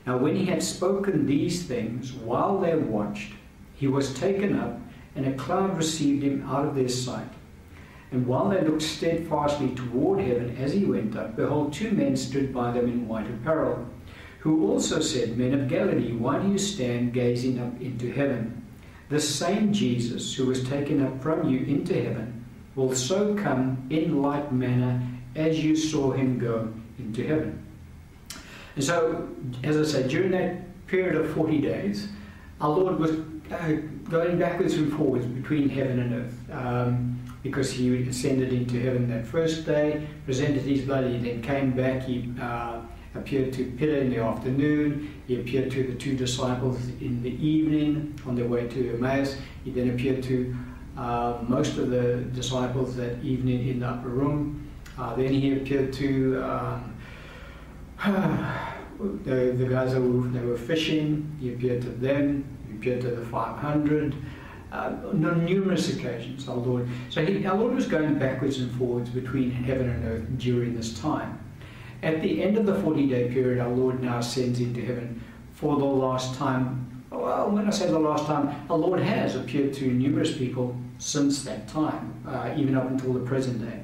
Now, 0.06 0.18
when 0.18 0.36
he 0.36 0.46
had 0.46 0.64
spoken 0.64 1.26
these 1.26 1.64
things, 1.64 2.14
while 2.14 2.60
they 2.60 2.76
watched, 2.76 3.34
he 3.76 3.88
was 3.88 4.14
taken 4.16 4.58
up, 4.58 4.80
and 5.18 5.28
a 5.28 5.34
cloud 5.34 5.76
received 5.76 6.24
him 6.24 6.48
out 6.48 6.66
of 6.66 6.76
their 6.76 6.88
sight. 6.88 7.28
And 8.12 8.26
while 8.26 8.50
they 8.50 8.62
looked 8.62 8.84
steadfastly 8.84 9.76
toward 9.76 10.22
heaven 10.22 10.56
as 10.58 10.72
he 10.72 10.86
went 10.86 11.18
up, 11.18 11.36
behold, 11.36 11.74
two 11.74 11.92
men 11.92 12.16
stood 12.16 12.54
by 12.54 12.72
them 12.72 12.86
in 12.86 13.08
white 13.08 13.30
apparel, 13.30 13.86
who 14.40 14.72
also 14.72 15.02
said, 15.02 15.38
Men 15.38 15.54
of 15.54 15.68
Galilee, 15.68 16.14
why 16.14 16.40
do 16.40 16.48
you 16.50 16.58
stand 16.58 17.14
gazing 17.14 17.60
up 17.60 17.82
into 17.82 18.12
heaven? 18.14 18.64
The 19.10 19.20
same 19.20 19.74
Jesus 19.74 20.36
who 20.36 20.46
was 20.46 20.64
taken 20.64 21.04
up 21.04 21.22
from 21.22 21.50
you 21.50 21.66
into 21.66 22.02
heaven 22.02 22.46
will 22.76 22.96
so 22.96 23.36
come 23.36 23.88
in 23.90 24.22
like 24.22 24.52
manner 24.52 25.02
as 25.36 25.64
you 25.64 25.76
saw 25.76 26.12
him 26.12 26.38
go 26.38 26.72
into 27.00 27.26
heaven. 27.28 27.66
And 28.76 28.84
so, 28.84 29.28
as 29.64 29.76
I 29.76 29.84
say, 29.84 30.08
during 30.08 30.32
that 30.32 30.88
period 30.88 31.16
of 31.16 31.32
40 31.32 31.60
days, 31.60 32.08
our 32.62 32.70
Lord 32.70 33.00
was 33.00 33.12
uh, 33.52 33.74
going 34.10 34.38
backwards 34.40 34.74
and 34.76 34.92
forwards 34.94 35.26
between 35.26 35.70
heaven 35.70 36.00
and 36.00 36.14
earth. 36.14 36.52
Um, 36.52 37.20
because 37.44 37.72
he 37.72 38.08
ascended 38.08 38.52
into 38.52 38.80
heaven 38.80 39.10
that 39.10 39.26
first 39.26 39.66
day, 39.66 40.06
presented 40.26 40.64
his 40.64 40.82
blood, 40.82 41.06
he 41.06 41.18
then 41.18 41.42
came 41.42 41.72
back, 41.72 42.04
he 42.04 42.34
uh, 42.42 42.82
appeared 43.16 43.54
to 43.54 43.72
Peter 43.78 43.98
in 43.98 44.10
the 44.10 44.18
afternoon. 44.18 45.14
He 45.28 45.40
appeared 45.40 45.72
to 45.72 45.84
the 45.84 45.96
two 45.96 46.16
disciples 46.16 46.78
in 47.00 47.22
the 47.24 47.32
evening 47.44 48.20
on 48.26 48.36
their 48.36 48.48
way 48.48 48.68
to 48.68 48.94
Emmaus. 48.96 49.38
He 49.64 49.72
then 49.72 49.92
appeared 49.92 50.24
to 50.24 50.56
uh, 50.98 51.38
most 51.48 51.78
of 51.78 51.90
the 51.90 52.18
disciples 52.34 52.96
that 52.96 53.24
evening 53.24 53.68
in 53.68 53.80
the 53.80 53.88
upper 53.88 54.10
room. 54.10 54.70
Uh, 54.98 55.16
then 55.16 55.32
he 55.32 55.54
appeared 55.54 55.94
to 55.94 56.44
um, 56.44 56.96
the, 59.24 59.54
the 59.56 59.68
guys 59.70 59.94
that 59.94 60.02
were, 60.02 60.28
that 60.30 60.44
were 60.44 60.58
fishing. 60.58 61.36
He 61.40 61.54
appeared 61.54 61.82
to 61.84 61.90
them. 61.90 62.57
To 62.82 63.16
the 63.16 63.26
500. 63.26 64.16
Uh, 64.70 64.94
on 65.12 65.46
numerous 65.46 65.96
occasions, 65.96 66.50
our 66.50 66.58
Lord. 66.58 66.90
So 67.10 67.26
he, 67.26 67.46
our 67.46 67.58
Lord 67.58 67.74
was 67.74 67.88
going 67.88 68.20
backwards 68.20 68.60
and 68.60 68.70
forwards 68.78 69.10
between 69.10 69.50
heaven 69.50 69.90
and 69.90 70.06
earth 70.06 70.26
during 70.38 70.76
this 70.76 71.00
time. 71.00 71.40
At 72.04 72.22
the 72.22 72.44
end 72.44 72.58
of 72.58 72.66
the 72.66 72.76
40 72.82 73.08
day 73.08 73.30
period, 73.30 73.60
our 73.60 73.70
Lord 73.70 74.04
now 74.04 74.18
ascends 74.18 74.60
into 74.60 74.82
heaven 74.82 75.24
for 75.54 75.78
the 75.78 75.86
last 75.86 76.36
time 76.36 76.88
Well, 77.10 77.52
when 77.52 77.66
I 77.66 77.70
say 77.70 77.88
the 77.88 77.98
last 77.98 78.26
time, 78.26 78.54
our 78.70 78.78
Lord 78.78 79.00
has 79.00 79.36
appeared 79.36 79.74
to 79.76 79.86
numerous 79.86 80.38
people 80.38 80.76
since 80.98 81.44
that 81.44 81.68
time, 81.68 82.14
uh, 82.28 82.54
even 82.58 82.76
up 82.76 82.90
until 82.90 83.14
the 83.14 83.22
present 83.22 83.62
day. 83.62 83.82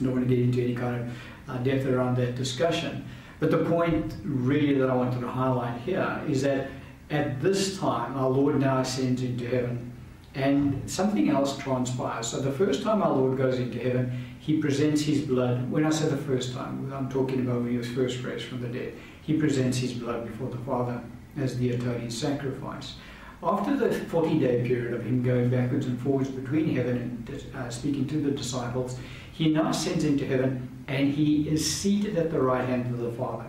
I 0.00 0.04
don't 0.04 0.12
want 0.12 0.28
to 0.28 0.34
get 0.34 0.42
into 0.42 0.62
any 0.62 0.74
kind 0.74 1.00
of 1.00 1.10
uh, 1.48 1.58
depth 1.58 1.86
around 1.86 2.16
that 2.18 2.36
discussion. 2.36 3.04
But 3.40 3.50
the 3.50 3.64
point 3.64 4.14
really 4.22 4.74
that 4.78 4.88
I 4.88 4.94
wanted 4.94 5.20
to 5.20 5.28
highlight 5.28 5.80
here 5.80 6.22
is 6.28 6.42
that 6.42 6.68
at 7.14 7.40
this 7.40 7.78
time, 7.78 8.16
our 8.16 8.28
Lord 8.28 8.60
now 8.60 8.78
ascends 8.78 9.22
into 9.22 9.46
heaven 9.46 9.92
and 10.34 10.90
something 10.90 11.28
else 11.28 11.56
transpires. 11.56 12.26
So 12.26 12.40
the 12.40 12.50
first 12.50 12.82
time 12.82 13.02
our 13.02 13.12
Lord 13.12 13.38
goes 13.38 13.58
into 13.60 13.78
heaven, 13.78 14.34
he 14.40 14.60
presents 14.60 15.02
his 15.02 15.22
blood. 15.22 15.70
When 15.70 15.86
I 15.86 15.90
say 15.90 16.08
the 16.08 16.16
first 16.16 16.52
time, 16.52 16.92
I'm 16.92 17.08
talking 17.08 17.40
about 17.40 17.62
when 17.62 17.70
he 17.70 17.76
was 17.76 17.88
first 17.88 18.22
raised 18.24 18.46
from 18.46 18.62
the 18.62 18.68
dead. 18.68 18.94
He 19.22 19.34
presents 19.34 19.78
his 19.78 19.92
blood 19.92 20.26
before 20.26 20.50
the 20.50 20.58
Father 20.58 21.00
as 21.36 21.56
the 21.56 21.70
atoning 21.70 22.10
sacrifice. 22.10 22.94
After 23.42 23.76
the 23.76 23.92
40 23.92 24.40
day 24.40 24.66
period 24.66 24.94
of 24.94 25.04
him 25.04 25.22
going 25.22 25.50
backwards 25.50 25.86
and 25.86 26.00
forwards 26.00 26.30
between 26.30 26.74
heaven 26.74 26.96
and 27.28 27.54
uh, 27.54 27.68
speaking 27.70 28.06
to 28.08 28.16
the 28.20 28.30
disciples, 28.32 28.98
he 29.32 29.50
now 29.50 29.68
ascends 29.68 30.04
into 30.04 30.26
heaven 30.26 30.68
and 30.88 31.12
he 31.12 31.48
is 31.48 31.74
seated 31.74 32.16
at 32.16 32.30
the 32.30 32.40
right 32.40 32.66
hand 32.68 32.92
of 32.92 32.98
the 32.98 33.12
Father. 33.12 33.44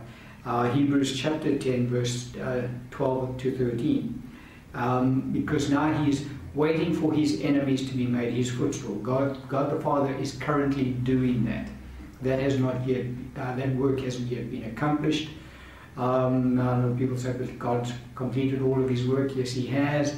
Uh, 0.46 0.72
Hebrews 0.72 1.18
chapter 1.18 1.58
10, 1.58 1.88
verse 1.88 2.36
uh, 2.36 2.68
12 2.92 3.38
to 3.38 3.58
13. 3.58 4.32
Um, 4.76 5.32
because 5.32 5.72
now 5.72 5.92
he's 6.04 6.28
waiting 6.54 6.94
for 6.94 7.12
his 7.12 7.42
enemies 7.42 7.90
to 7.90 7.96
be 7.96 8.06
made 8.06 8.32
his 8.32 8.52
footstool. 8.52 8.96
God, 8.98 9.38
God 9.50 9.76
the 9.76 9.82
Father 9.82 10.14
is 10.14 10.34
currently 10.34 10.92
doing 10.92 11.46
that. 11.46 11.68
That 12.22 12.40
has 12.40 12.60
not 12.60 12.88
yet, 12.88 13.08
uh, 13.36 13.56
that 13.56 13.76
work 13.76 14.00
hasn't 14.02 14.32
yet 14.32 14.52
been 14.52 14.66
accomplished. 14.66 15.30
Um, 15.98 16.96
people 16.98 17.18
say, 17.18 17.34
but 17.34 17.58
God's 17.58 17.94
completed 18.14 18.62
all 18.62 18.84
of 18.84 18.90
his 18.90 19.08
work. 19.08 19.36
Yes, 19.36 19.52
he 19.52 19.66
has, 19.68 20.16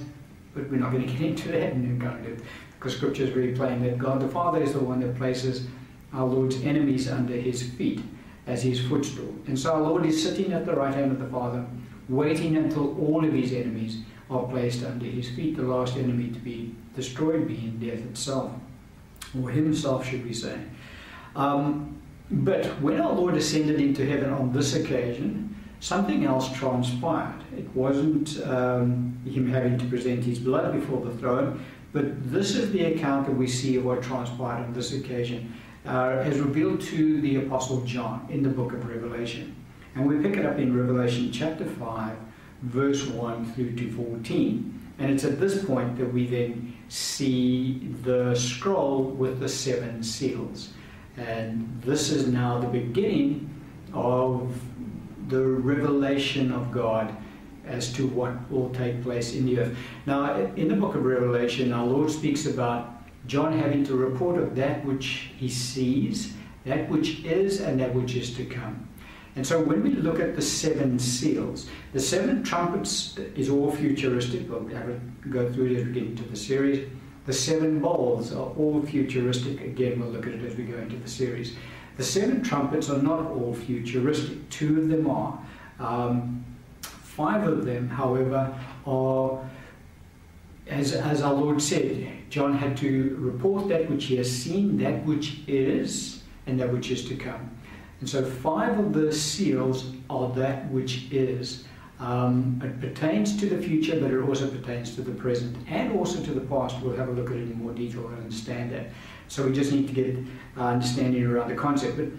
but 0.53 0.69
we're 0.69 0.77
not 0.77 0.91
going 0.91 1.07
to 1.07 1.13
get 1.13 1.22
into 1.22 1.50
that 1.50 1.72
in 1.72 2.41
because 2.77 2.96
Scripture 2.98 3.24
is 3.24 3.29
very 3.29 3.53
plain 3.53 3.81
that 3.84 3.98
God 3.98 4.19
the 4.19 4.27
Father 4.27 4.62
is 4.62 4.74
the 4.74 4.79
one 4.79 5.00
that 5.00 5.15
places 5.15 5.67
our 6.13 6.25
Lord's 6.25 6.62
enemies 6.63 7.10
under 7.10 7.34
his 7.34 7.63
feet 7.72 8.01
as 8.48 8.63
his 8.63 8.80
footstool. 8.88 9.36
And 9.48 9.60
so 9.60 9.74
our 9.74 9.82
Lord 9.82 10.06
is 10.06 10.22
sitting 10.22 10.54
at 10.54 10.66
the 10.66 10.74
right 10.74 10.94
hand 10.94 11.12
of 11.12 11.20
the 11.20 11.27
Father, 11.27 11.66
waiting 12.10 12.56
until 12.58 12.98
all 13.00 13.24
of 13.24 13.34
his 13.34 13.54
enemies 13.54 14.00
are 14.30 14.44
placed 14.44 14.84
under 14.84 15.06
his 15.06 15.30
feet, 15.30 15.58
the 15.58 15.63
last 15.63 15.98
enemy 15.98 16.30
to 16.30 16.39
be 16.39 16.74
destroyed 16.96 17.48
being 17.48 17.77
death 17.80 18.00
itself, 18.06 18.51
or 19.39 19.50
himself, 19.50 20.06
should 20.06 20.25
we 20.25 20.34
say. 20.34 20.58
Um, 21.36 22.01
but 22.30 22.66
when 22.82 23.00
our 23.00 23.13
Lord 23.13 23.36
ascended 23.36 23.80
into 23.80 24.06
heaven 24.06 24.32
on 24.32 24.51
this 24.51 24.75
occasion, 24.75 25.56
something 25.80 26.25
else 26.25 26.51
transpired. 26.54 27.42
It 27.56 27.74
wasn't 27.75 28.42
um, 28.46 29.18
him 29.25 29.50
having 29.50 29.77
to 29.77 29.86
present 29.86 30.24
his 30.24 30.39
blood 30.39 30.74
before 30.74 31.06
the 31.06 31.16
throne, 31.18 31.63
but 31.94 32.32
this 32.32 32.56
is 32.56 32.72
the 32.72 32.86
account 32.86 33.27
that 33.27 33.36
we 33.36 33.48
see 33.48 33.77
of 33.77 33.86
what 33.86 34.04
transpired 34.04 34.66
on 34.66 34.74
this 34.74 34.94
occasion, 34.94 35.54
uh, 35.88 36.22
as 36.24 36.39
revealed 36.39 36.82
to 36.82 37.22
the 37.22 37.38
Apostle 37.38 37.82
John 37.82 38.27
in 38.29 38.44
the 38.44 38.50
book 38.50 38.74
of 38.74 38.88
Revelation. 38.88 39.56
And 39.96 40.06
we 40.06 40.17
pick 40.20 40.38
it 40.38 40.46
up 40.46 40.58
in 40.58 40.77
Revelation 40.77 41.32
chapter 41.32 41.65
5, 41.65 42.17
verse 42.63 43.08
1 43.08 43.53
through 43.53 43.75
to 43.75 43.91
14. 43.91 44.74
And 45.00 45.12
it's 45.12 45.24
at 45.24 45.39
this 45.39 45.63
point 45.63 45.98
that 45.98 46.12
we 46.12 46.27
then 46.27 46.75
see 46.89 47.94
the 48.03 48.36
scroll 48.36 49.03
with 49.03 49.39
the 49.39 49.50
seven 49.50 50.03
seals. 50.03 50.74
And 51.15 51.82
this 51.82 52.12
is 52.12 52.27
now 52.27 52.60
the 52.60 52.67
beginning 52.67 53.50
of 53.94 54.60
the 55.29 55.44
revelation 55.44 56.51
of 56.51 56.72
God 56.72 57.15
as 57.65 57.91
to 57.94 58.08
what 58.08 58.50
will 58.51 58.70
take 58.70 59.03
place 59.03 59.34
in 59.34 59.46
the 59.46 59.60
earth. 59.60 59.77
Now, 60.06 60.36
in 60.36 60.67
the 60.67 60.75
book 60.75 60.96
of 60.96 61.03
Revelation, 61.03 61.74
our 61.74 61.86
Lord 61.86 62.10
speaks 62.10 62.46
about 62.46 62.97
John 63.27 63.57
having 63.57 63.84
to 63.86 63.96
report 63.96 64.41
of 64.41 64.55
that 64.55 64.84
which 64.86 65.29
he 65.38 65.50
sees, 65.50 66.34
that 66.65 66.89
which 66.89 67.24
is, 67.24 67.62
and 67.62 67.79
that 67.79 67.93
which 67.93 68.15
is 68.15 68.36
to 68.38 68.46
come. 68.46 68.88
And 69.36 69.46
so 69.46 69.62
when 69.62 69.84
we 69.84 69.91
look 69.91 70.19
at 70.19 70.36
the 70.36 70.41
seven 70.41 70.98
seals, 70.98 71.69
the 71.93 72.00
seven 72.00 72.41
trumpets 72.43 73.17
is 73.36 73.50
all 73.50 73.72
futuristic. 73.72 74.50
We'll 74.50 74.62
go 75.29 75.51
through 75.53 75.67
it 75.67 75.77
as 75.77 75.86
we 75.86 75.93
get 75.93 76.03
into 76.03 76.24
the 76.24 76.36
series. 76.36 76.89
The 77.27 77.34
seven 77.34 77.79
bowls 77.79 78.34
are 78.34 78.48
all 78.57 78.81
futuristic. 78.81 79.62
Again, 79.62 80.00
we'll 80.00 80.10
look 80.10 80.25
at 80.25 80.34
it 80.34 80.43
as 80.43 80.55
we 80.55 80.63
go 80.63 80.77
into 80.77 80.96
the 80.96 81.10
series. 81.10 81.55
The 81.98 82.03
seven 82.03 82.41
trumpets 82.41 82.89
are 82.89 83.01
not 83.01 83.27
all 83.27 83.53
futuristic. 83.53 84.50
Two 84.50 84.79
of 84.79 84.88
them 84.88 85.10
are. 85.10 85.38
Um, 85.79 86.46
five 86.81 87.48
of 87.48 87.65
them, 87.65 87.89
however, 87.89 88.57
are, 88.86 89.50
as, 90.70 90.94
as 90.94 91.22
our 91.22 91.34
Lord 91.34 91.62
said, 91.62 92.08
John 92.30 92.58
had 92.58 92.78
to 92.78 93.16
report 93.20 93.70
that 93.70 93.90
which 93.90 94.06
he 94.06 94.18
has 94.18 94.32
seen, 94.32 94.78
that 94.78 95.06
which 95.06 95.40
is, 95.48 96.24
and 96.46 96.60
that 96.60 96.72
which 96.72 96.92
is 96.92 97.06
to 97.08 97.16
come. 97.16 97.52
And 98.00 98.10
so 98.10 98.24
five 98.24 98.78
of 98.78 98.94
the 98.94 99.12
seals 99.12 99.92
are 100.10 100.30
that 100.34 100.70
which 100.72 101.12
is. 101.12 101.66
Um, 102.00 102.62
it 102.64 102.80
pertains 102.80 103.40
to 103.40 103.48
the 103.48 103.60
future, 103.60 104.00
but 104.00 104.12
it 104.12 104.22
also 104.22 104.48
pertains 104.48 104.94
to 104.96 105.02
the 105.02 105.12
present 105.12 105.58
and 105.68 105.94
also 105.94 106.24
to 106.24 106.32
the 106.32 106.42
past. 106.42 106.80
We'll 106.82 106.96
have 106.96 107.10
a 107.10 107.12
look 107.12 107.32
at 107.32 107.38
it 107.38 107.44
in 107.44 107.58
more 107.58 107.74
detail 107.74 108.08
and 108.08 108.20
understand 108.20 108.72
that. 108.72 108.90
So 109.30 109.46
we 109.46 109.52
just 109.52 109.72
need 109.72 109.88
to 109.88 109.94
get 109.94 110.16
uh, 110.58 110.68
understanding 110.68 111.26
around 111.26 111.50
the 111.50 111.56
concept. 111.56 111.98
But 111.98 112.10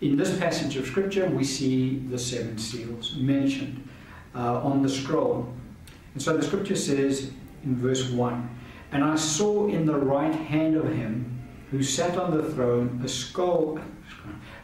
in 0.00 0.16
this 0.16 0.38
passage 0.38 0.76
of 0.76 0.86
Scripture, 0.86 1.28
we 1.28 1.42
see 1.42 1.96
the 2.10 2.18
seven 2.18 2.58
seals 2.58 3.16
mentioned 3.16 3.88
uh, 4.36 4.62
on 4.62 4.82
the 4.82 4.88
scroll. 4.88 5.52
And 6.12 6.22
so 6.22 6.36
the 6.36 6.42
Scripture 6.42 6.76
says 6.76 7.32
in 7.64 7.76
verse 7.76 8.10
1 8.10 8.48
And 8.92 9.04
I 9.04 9.16
saw 9.16 9.68
in 9.68 9.86
the 9.86 9.96
right 9.96 10.34
hand 10.34 10.76
of 10.76 10.92
him 10.92 11.42
who 11.70 11.82
sat 11.82 12.16
on 12.16 12.36
the 12.36 12.50
throne 12.52 13.00
a 13.04 13.08
scroll 13.08 13.80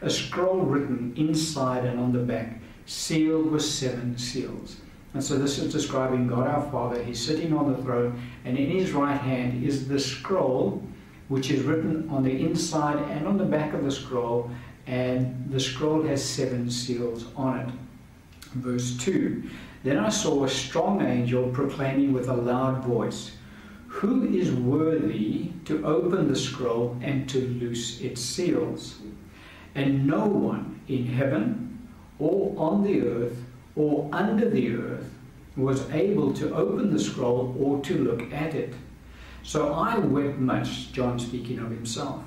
a 0.01 0.09
scroll 0.09 0.61
written 0.61 1.13
inside 1.15 1.85
and 1.85 1.99
on 1.99 2.11
the 2.11 2.19
back, 2.19 2.59
sealed 2.85 3.51
with 3.51 3.63
seven 3.63 4.17
seals. 4.17 4.77
And 5.13 5.23
so 5.23 5.37
this 5.37 5.59
is 5.59 5.71
describing 5.71 6.27
God 6.27 6.47
our 6.47 6.69
Father. 6.71 7.03
He's 7.03 7.23
sitting 7.23 7.53
on 7.53 7.71
the 7.71 7.81
throne, 7.83 8.21
and 8.45 8.57
in 8.57 8.69
his 8.69 8.91
right 8.91 9.19
hand 9.19 9.63
is 9.63 9.87
the 9.87 9.99
scroll, 9.99 10.83
which 11.27 11.51
is 11.51 11.63
written 11.63 12.09
on 12.09 12.23
the 12.23 12.31
inside 12.31 12.97
and 13.09 13.27
on 13.27 13.37
the 13.37 13.45
back 13.45 13.73
of 13.73 13.83
the 13.83 13.91
scroll, 13.91 14.49
and 14.87 15.49
the 15.51 15.59
scroll 15.59 16.01
has 16.03 16.23
seven 16.23 16.69
seals 16.69 17.25
on 17.35 17.59
it. 17.59 17.69
Verse 18.55 18.97
2 18.97 19.49
Then 19.83 19.97
I 19.97 20.09
saw 20.09 20.43
a 20.43 20.49
strong 20.49 21.01
angel 21.01 21.49
proclaiming 21.49 22.13
with 22.13 22.29
a 22.29 22.35
loud 22.35 22.83
voice, 22.83 23.31
Who 23.87 24.25
is 24.27 24.51
worthy 24.51 25.51
to 25.65 25.83
open 25.85 26.27
the 26.27 26.35
scroll 26.35 26.97
and 27.01 27.27
to 27.29 27.39
loose 27.39 27.99
its 27.99 28.21
seals? 28.21 28.99
And 29.73 30.05
no 30.05 30.25
one 30.25 30.81
in 30.87 31.07
heaven 31.07 31.87
or 32.19 32.53
on 32.57 32.83
the 32.83 33.01
earth 33.01 33.43
or 33.75 34.07
under 34.11 34.49
the 34.49 34.75
earth 34.75 35.09
was 35.55 35.89
able 35.91 36.33
to 36.33 36.53
open 36.53 36.93
the 36.93 36.99
scroll 36.99 37.55
or 37.59 37.81
to 37.81 37.97
look 37.97 38.31
at 38.31 38.53
it. 38.53 38.73
So 39.43 39.73
I 39.73 39.97
wept 39.97 40.37
much, 40.37 40.91
John 40.91 41.19
speaking 41.19 41.59
of 41.59 41.71
himself, 41.71 42.23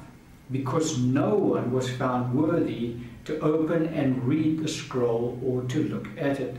because 0.51 0.99
no 0.99 1.35
one 1.35 1.73
was 1.73 1.89
found 1.91 2.35
worthy 2.35 2.97
to 3.27 3.39
open 3.39 3.87
and 3.87 4.25
read 4.25 4.63
the 4.63 4.69
scroll 4.69 5.39
or 5.43 5.63
to 5.63 5.85
look 5.85 6.09
at 6.19 6.41
it. 6.41 6.57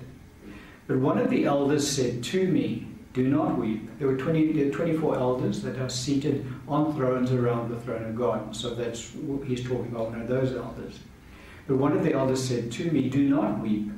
But 0.88 0.98
one 0.98 1.18
of 1.18 1.30
the 1.30 1.46
elders 1.46 1.88
said 1.88 2.24
to 2.25 2.48
me, 2.48 2.88
do 3.15 3.30
not 3.30 3.58
weep. 3.58 3.98
There 3.98 4.10
were 4.10 4.18
20, 4.18 4.51
there 4.51 4.70
24 4.70 5.15
elders 5.18 5.62
that 5.62 5.80
are 5.80 5.89
seated 5.89 6.46
on 6.68 6.94
thrones 6.96 7.32
around 7.32 7.72
the 7.72 7.80
throne 7.80 8.04
of 8.04 8.15
God. 8.15 8.54
So 8.54 8.75
that's 8.75 9.13
what 9.15 9.48
he's 9.48 9.63
talking 9.63 9.88
about, 9.88 10.10
one 10.10 10.22
of 10.22 10.27
those 10.27 10.54
elders. 10.54 11.00
But 11.65 11.77
one 11.77 11.94
of 11.94 12.04
the 12.04 12.13
elders 12.13 12.44
said 12.44 12.74
to 12.74 12.92
me, 12.92 13.10
Do 13.10 13.30
not 13.30 13.60
weep. 13.60 13.89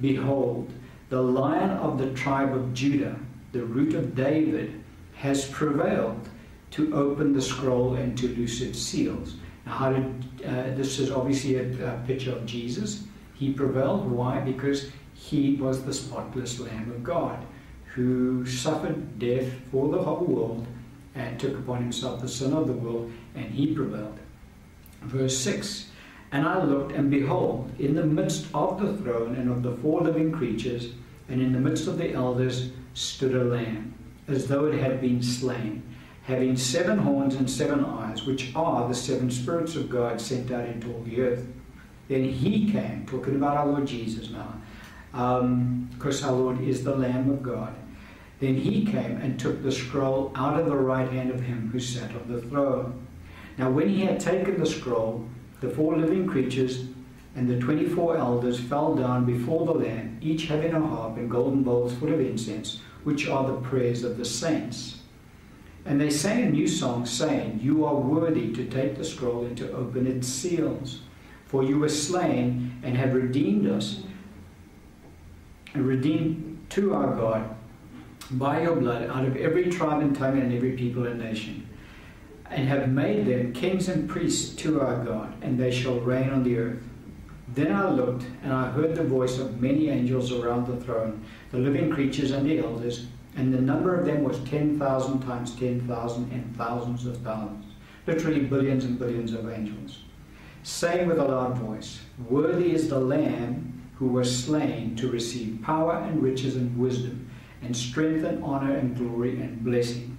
Behold, 0.00 0.72
the 1.08 1.20
lion 1.20 1.70
of 1.70 1.98
the 1.98 2.12
tribe 2.12 2.54
of 2.54 2.72
Judah, 2.72 3.18
the 3.50 3.64
root 3.64 3.94
of 3.94 4.14
David, 4.14 4.82
has 5.14 5.44
prevailed 5.48 6.28
to 6.70 6.94
open 6.94 7.32
the 7.32 7.42
scroll 7.42 7.94
and 7.94 8.16
to 8.18 8.28
loose 8.28 8.60
its 8.60 8.78
seals. 8.78 9.34
Now, 9.66 9.72
how 9.72 9.92
did, 9.92 10.24
uh, 10.46 10.74
this 10.76 11.00
is 11.00 11.10
obviously 11.10 11.56
a, 11.56 11.94
a 11.94 11.98
picture 12.06 12.32
of 12.32 12.46
Jesus. 12.46 13.04
He 13.34 13.52
prevailed. 13.52 14.08
Why? 14.08 14.40
Because 14.40 14.92
he 15.22 15.54
was 15.54 15.84
the 15.84 15.94
spotless 15.94 16.58
Lamb 16.58 16.90
of 16.90 17.04
God 17.04 17.44
who 17.94 18.44
suffered 18.44 19.18
death 19.18 19.48
for 19.70 19.88
the 19.88 20.02
whole 20.02 20.24
world 20.24 20.66
and 21.14 21.38
took 21.38 21.54
upon 21.58 21.82
himself 21.82 22.20
the 22.20 22.28
sin 22.28 22.52
of 22.52 22.66
the 22.66 22.72
world, 22.72 23.12
and 23.34 23.46
he 23.46 23.74
prevailed. 23.74 24.18
Verse 25.02 25.36
6 25.38 25.90
And 26.32 26.46
I 26.46 26.62
looked, 26.62 26.92
and 26.92 27.10
behold, 27.10 27.70
in 27.78 27.94
the 27.94 28.04
midst 28.04 28.46
of 28.54 28.80
the 28.80 28.96
throne 28.96 29.36
and 29.36 29.50
of 29.50 29.62
the 29.62 29.76
four 29.76 30.00
living 30.00 30.32
creatures, 30.32 30.88
and 31.28 31.40
in 31.40 31.52
the 31.52 31.60
midst 31.60 31.86
of 31.86 31.98
the 31.98 32.12
elders, 32.12 32.70
stood 32.94 33.34
a 33.34 33.44
lamb, 33.44 33.94
as 34.26 34.48
though 34.48 34.66
it 34.66 34.78
had 34.78 35.00
been 35.00 35.22
slain, 35.22 35.82
having 36.24 36.56
seven 36.56 36.98
horns 36.98 37.34
and 37.34 37.50
seven 37.50 37.84
eyes, 37.84 38.24
which 38.24 38.52
are 38.56 38.88
the 38.88 38.94
seven 38.94 39.30
spirits 39.30 39.76
of 39.76 39.90
God 39.90 40.20
sent 40.20 40.50
out 40.50 40.68
into 40.68 40.92
all 40.92 41.02
the 41.02 41.20
earth. 41.20 41.46
Then 42.08 42.24
he 42.24 42.70
came, 42.72 43.06
talking 43.06 43.36
about 43.36 43.56
our 43.56 43.66
Lord 43.66 43.86
Jesus 43.86 44.30
now, 44.30 44.54
um, 45.14 45.88
because 45.94 46.22
our 46.24 46.32
Lord 46.32 46.60
is 46.60 46.84
the 46.84 46.96
Lamb 46.96 47.30
of 47.30 47.42
God 47.42 47.74
Then 48.40 48.56
he 48.56 48.84
came 48.84 49.18
and 49.18 49.38
took 49.38 49.62
the 49.62 49.70
scroll 49.70 50.32
out 50.34 50.58
of 50.58 50.66
the 50.66 50.76
right 50.76 51.08
hand 51.08 51.30
of 51.30 51.40
him 51.42 51.70
who 51.72 51.78
sat 51.78 52.10
on 52.10 52.26
the 52.26 52.42
throne. 52.42 53.06
Now, 53.56 53.70
when 53.70 53.88
he 53.88 54.00
had 54.04 54.18
taken 54.18 54.58
the 54.58 54.66
scroll, 54.66 55.28
the 55.60 55.70
four 55.70 55.96
living 55.96 56.26
creatures 56.26 56.86
and 57.36 57.48
the 57.48 57.60
twenty 57.60 57.86
four 57.88 58.16
elders 58.16 58.58
fell 58.58 58.96
down 58.96 59.24
before 59.26 59.64
the 59.64 59.72
Lamb, 59.74 60.18
each 60.20 60.46
having 60.46 60.72
a 60.74 60.80
harp 60.80 61.18
and 61.18 61.30
golden 61.30 61.62
bowls 61.62 61.94
full 61.94 62.12
of 62.12 62.20
incense, 62.20 62.80
which 63.04 63.28
are 63.28 63.46
the 63.46 63.60
prayers 63.60 64.02
of 64.02 64.18
the 64.18 64.24
saints. 64.24 65.02
And 65.84 66.00
they 66.00 66.10
sang 66.10 66.42
a 66.42 66.50
new 66.50 66.66
song, 66.66 67.06
saying, 67.06 67.60
You 67.62 67.84
are 67.84 67.94
worthy 67.94 68.52
to 68.54 68.66
take 68.66 68.96
the 68.98 69.04
scroll 69.04 69.44
and 69.44 69.56
to 69.58 69.72
open 69.72 70.08
its 70.08 70.26
seals. 70.26 71.02
For 71.46 71.62
you 71.62 71.78
were 71.78 71.88
slain 71.88 72.80
and 72.82 72.96
have 72.96 73.14
redeemed 73.14 73.68
us, 73.68 74.01
redeemed 75.74 76.66
to 76.70 76.94
our 76.94 77.14
God 77.14 77.54
by 78.32 78.62
your 78.62 78.76
blood 78.76 79.08
out 79.10 79.24
of 79.24 79.36
every 79.36 79.70
tribe 79.70 80.02
and 80.02 80.16
tongue 80.16 80.38
and 80.38 80.52
every 80.52 80.72
people 80.72 81.06
and 81.06 81.20
nation, 81.20 81.68
and 82.50 82.68
have 82.68 82.88
made 82.88 83.26
them 83.26 83.52
kings 83.52 83.88
and 83.88 84.08
priests 84.08 84.54
to 84.56 84.80
our 84.80 85.04
God, 85.04 85.34
and 85.42 85.58
they 85.58 85.70
shall 85.70 86.00
reign 86.00 86.30
on 86.30 86.44
the 86.44 86.58
earth. 86.58 86.82
Then 87.54 87.72
I 87.72 87.90
looked, 87.90 88.24
and 88.42 88.52
I 88.52 88.70
heard 88.70 88.94
the 88.94 89.04
voice 89.04 89.38
of 89.38 89.60
many 89.60 89.88
angels 89.88 90.32
around 90.32 90.66
the 90.66 90.82
throne, 90.82 91.24
the 91.50 91.58
living 91.58 91.90
creatures 91.90 92.30
and 92.30 92.48
the 92.48 92.58
elders, 92.58 93.06
and 93.36 93.52
the 93.52 93.60
number 93.60 93.94
of 93.94 94.06
them 94.06 94.24
was 94.24 94.38
10,000 94.40 95.20
times 95.20 95.54
10,000 95.56 96.32
and 96.32 96.56
thousands 96.56 97.06
of 97.06 97.18
thousands, 97.18 97.66
literally 98.06 98.40
billions 98.40 98.84
and 98.84 98.98
billions 98.98 99.32
of 99.32 99.50
angels, 99.50 100.00
saying 100.62 101.06
with 101.06 101.18
a 101.18 101.24
loud 101.24 101.56
voice, 101.58 102.00
Worthy 102.28 102.72
is 102.72 102.88
the 102.88 103.00
Lamb 103.00 103.71
who 104.02 104.08
were 104.08 104.24
slain 104.24 104.96
to 104.96 105.08
receive 105.08 105.62
power 105.62 105.92
and 105.92 106.20
riches 106.20 106.56
and 106.56 106.76
wisdom 106.76 107.30
and 107.62 107.76
strength 107.76 108.24
and 108.24 108.42
honor 108.42 108.76
and 108.76 108.96
glory 108.96 109.40
and 109.40 109.62
blessing. 109.62 110.18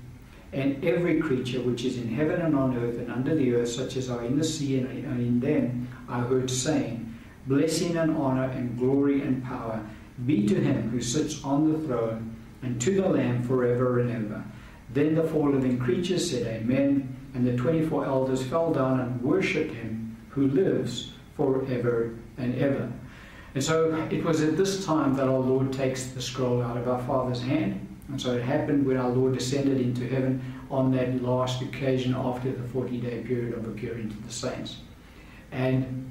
And 0.54 0.82
every 0.86 1.20
creature 1.20 1.60
which 1.60 1.84
is 1.84 1.98
in 1.98 2.08
heaven 2.08 2.40
and 2.40 2.56
on 2.56 2.78
earth 2.78 2.98
and 2.98 3.12
under 3.12 3.36
the 3.36 3.54
earth, 3.54 3.68
such 3.68 3.98
as 3.98 4.10
are 4.10 4.24
in 4.24 4.38
the 4.38 4.44
sea 4.46 4.80
and 4.80 4.90
in 5.20 5.42
them, 5.42 5.90
I 6.08 6.22
heard 6.22 6.50
saying, 6.50 7.14
Blessing 7.46 7.98
and 7.98 8.16
honor 8.16 8.46
and 8.46 8.78
glory 8.78 9.22
and 9.22 9.44
power 9.44 9.86
be 10.26 10.48
to 10.48 10.56
him 10.56 10.90
who 10.90 11.02
sits 11.02 11.44
on 11.44 11.70
the 11.70 11.86
throne 11.86 12.34
and 12.62 12.80
to 12.80 13.02
the 13.02 13.10
Lamb 13.10 13.44
forever 13.44 14.00
and 14.00 14.10
ever. 14.12 14.46
Then 14.94 15.14
the 15.14 15.24
four 15.24 15.52
living 15.52 15.78
creatures 15.78 16.32
said, 16.32 16.48
Amen. 16.48 17.14
And 17.34 17.46
the 17.46 17.58
twenty 17.58 17.86
four 17.86 18.06
elders 18.06 18.44
fell 18.44 18.72
down 18.72 19.02
and 19.02 19.22
worshipped 19.22 19.74
him 19.74 20.16
who 20.30 20.48
lives 20.48 21.12
forever 21.36 22.18
and 22.38 22.56
ever. 22.56 22.90
And 23.56 23.64
so 23.64 23.94
it 24.10 24.24
was 24.24 24.42
at 24.42 24.58
this 24.58 24.86
time 24.86 25.16
that 25.16 25.28
our 25.28 25.40
Lord 25.40 25.72
takes 25.72 26.08
the 26.08 26.22
scroll 26.22 26.62
out 26.62 26.78
of 26.78 26.88
our 26.88 27.02
Father's 27.04 27.42
hand. 27.42 27.88
And 28.10 28.20
so 28.20 28.34
it 28.34 28.44
happened 28.44 28.86
when 28.86 28.98
our 28.98 29.10
Lord 29.10 29.34
descended 29.34 29.80
into 29.80 30.08
heaven 30.08 30.42
on 30.72 30.92
that 30.92 31.22
last 31.22 31.62
occasion 31.62 32.16
after 32.16 32.52
the 32.52 32.64
40 32.70 32.98
day 32.98 33.22
period 33.22 33.54
of 33.54 33.68
appearing 33.68 34.10
to 34.10 34.18
the 34.18 34.32
saints. 34.32 34.78
And 35.52 36.10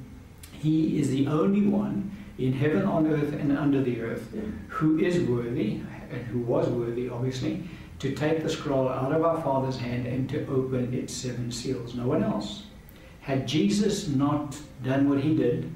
he 0.52 1.00
is 1.00 1.10
the 1.10 1.26
only 1.26 1.66
one 1.66 2.10
in 2.38 2.52
heaven, 2.52 2.84
on 2.84 3.06
earth, 3.08 3.32
and 3.34 3.56
under 3.56 3.82
the 3.82 4.00
earth 4.00 4.32
who 4.68 4.98
is 4.98 5.28
worthy, 5.28 5.80
and 6.10 6.22
who 6.26 6.38
was 6.40 6.68
worthy, 6.68 7.08
obviously, 7.08 7.62
to 7.98 8.12
take 8.14 8.42
the 8.42 8.48
scroll 8.48 8.88
out 8.88 9.12
of 9.12 9.24
our 9.24 9.40
Father's 9.42 9.78
hand 9.78 10.06
and 10.06 10.28
to 10.28 10.46
open 10.46 10.92
its 10.94 11.12
seven 11.12 11.50
seals. 11.50 11.94
No 11.94 12.06
one 12.06 12.22
else. 12.22 12.64
Had 13.20 13.46
Jesus 13.46 14.08
not 14.08 14.56
done 14.82 15.08
what 15.08 15.20
he 15.20 15.36
did, 15.36 15.70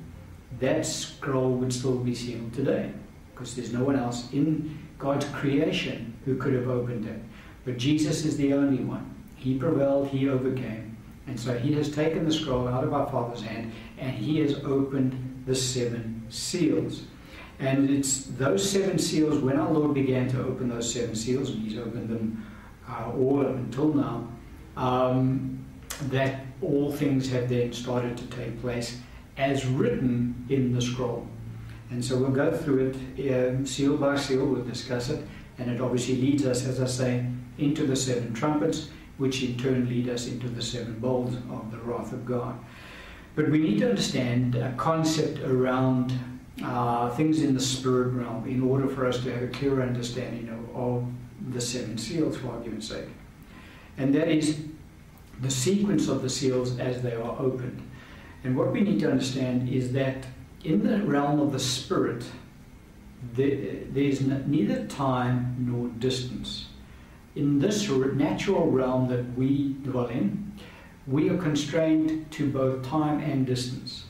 that 0.61 0.87
scroll 0.87 1.53
would 1.53 1.73
still 1.73 1.99
be 1.99 2.15
sealed 2.15 2.53
today 2.53 2.93
because 3.33 3.55
there's 3.55 3.73
no 3.73 3.85
one 3.85 3.97
else 3.97 4.33
in 4.33 4.79
God's 4.99 5.27
creation 5.27 6.15
who 6.25 6.37
could 6.37 6.55
have 6.55 6.69
opened 6.69 7.07
it. 7.07 7.21
But 7.65 7.77
Jesus 7.77 8.25
is 8.25 8.37
the 8.37 8.55
only 8.55 8.83
one. 8.83 9.15
He 9.37 9.59
prevailed, 9.59 10.09
he 10.09 10.29
overcame. 10.29 10.97
And 11.27 11.39
so 11.39 11.59
he 11.59 11.75
has 11.75 11.91
taken 11.93 12.25
the 12.25 12.33
scroll 12.33 12.69
out 12.69 12.85
of 12.85 12.95
our 12.95 13.11
Father's 13.11 13.43
hand 13.43 13.73
and 13.99 14.13
he 14.13 14.39
has 14.41 14.55
opened 14.65 15.45
the 15.47 15.55
seven 15.55 16.25
seals. 16.31 17.03
And 17.59 17.91
it's 17.91 18.25
those 18.25 18.69
seven 18.69 18.99
seals, 18.99 19.39
when 19.39 19.59
our 19.59 19.71
Lord 19.71 19.95
began 19.95 20.29
to 20.29 20.45
open 20.45 20.69
those 20.69 20.93
seven 20.93 21.15
seals, 21.15 21.51
and 21.51 21.63
he's 21.63 21.79
opened 21.79 22.11
them 22.11 22.47
uh, 22.89 23.11
all 23.13 23.41
up 23.41 23.55
until 23.55 23.95
now, 23.95 24.29
um, 24.77 25.65
that 26.11 26.45
all 26.61 26.93
things 26.93 27.31
have 27.31 27.49
then 27.49 27.73
started 27.73 28.17
to 28.19 28.27
take 28.27 28.61
place 28.61 29.01
as 29.37 29.67
written 29.67 30.47
in 30.49 30.73
the 30.73 30.81
scroll. 30.81 31.27
And 31.91 32.05
so 32.05 32.17
we'll 32.17 32.31
go 32.31 32.57
through 32.57 32.95
it 33.19 33.33
um, 33.33 33.67
seal 33.67 33.97
by 33.97 34.17
seal, 34.17 34.45
we'll 34.45 34.65
discuss 34.65 35.09
it, 35.11 35.25
and 35.59 35.71
it 35.71 35.81
obviously 35.81 36.17
leads 36.17 36.45
us, 36.45 36.67
as 36.67 36.81
I 36.81 36.87
say, 36.87 37.27
into 37.59 37.87
the 37.87 37.97
seven 37.97 38.35
trumpets, 38.35 38.91
which 39.19 39.43
in 39.43 39.57
turn 39.57 39.89
lead 39.89 40.09
us 40.09 40.27
into 40.27 40.49
the 40.49 40.63
seven 40.63 40.99
bowls 40.99 41.35
of 41.35 41.71
the 41.71 41.79
wrath 41.79 42.13
of 42.13 42.27
God. 42.27 42.59
But 43.35 43.51
we 43.51 43.59
need 43.59 43.79
to 43.79 43.89
understand 43.89 44.55
a 44.55 44.73
concept 44.77 45.39
around 45.41 46.19
uh, 46.63 47.11
things 47.11 47.43
in 47.43 47.55
the 47.55 47.61
spirit 47.61 48.09
realm 48.09 48.47
in 48.49 48.63
order 48.63 48.89
for 48.89 49.07
us 49.07 49.23
to 49.23 49.33
have 49.33 49.43
a 49.43 49.49
clear 49.49 49.83
understanding 49.83 50.49
of, 50.49 50.77
of 50.77 51.53
the 51.53 51.61
seven 51.61 51.99
seals, 51.99 52.37
for 52.37 52.49
argument's 52.49 52.89
sake. 52.89 53.09
And 53.99 54.15
that 54.15 54.29
is 54.29 54.65
the 55.41 55.51
sequence 55.51 56.09
of 56.09 56.23
the 56.23 56.31
seals 56.31 56.79
as 56.79 57.03
they 57.03 57.15
are 57.15 57.37
opened. 57.39 57.83
And 58.47 58.57
what 58.57 58.71
we 58.71 58.81
need 58.81 59.01
to 59.01 59.11
understand 59.11 59.69
is 59.69 59.93
that 59.95 60.25
in 60.63 60.87
the 60.87 61.03
realm 61.03 61.41
of 61.41 61.51
the 61.51 61.59
spirit, 61.59 62.25
there, 63.33 63.57
there's 63.91 64.21
neither 64.21 64.87
time 64.87 65.57
nor 65.59 65.89
distance. 65.89 66.67
In 67.35 67.59
this 67.59 67.89
natural 67.89 68.71
realm 68.71 69.09
that 69.09 69.37
we 69.37 69.75
dwell 69.83 70.07
in, 70.07 70.53
we 71.09 71.29
are 71.29 71.37
constrained 71.37 72.31
to 72.31 72.49
both 72.49 72.87
time 72.87 73.19
and 73.19 73.45
distance. 73.45 74.05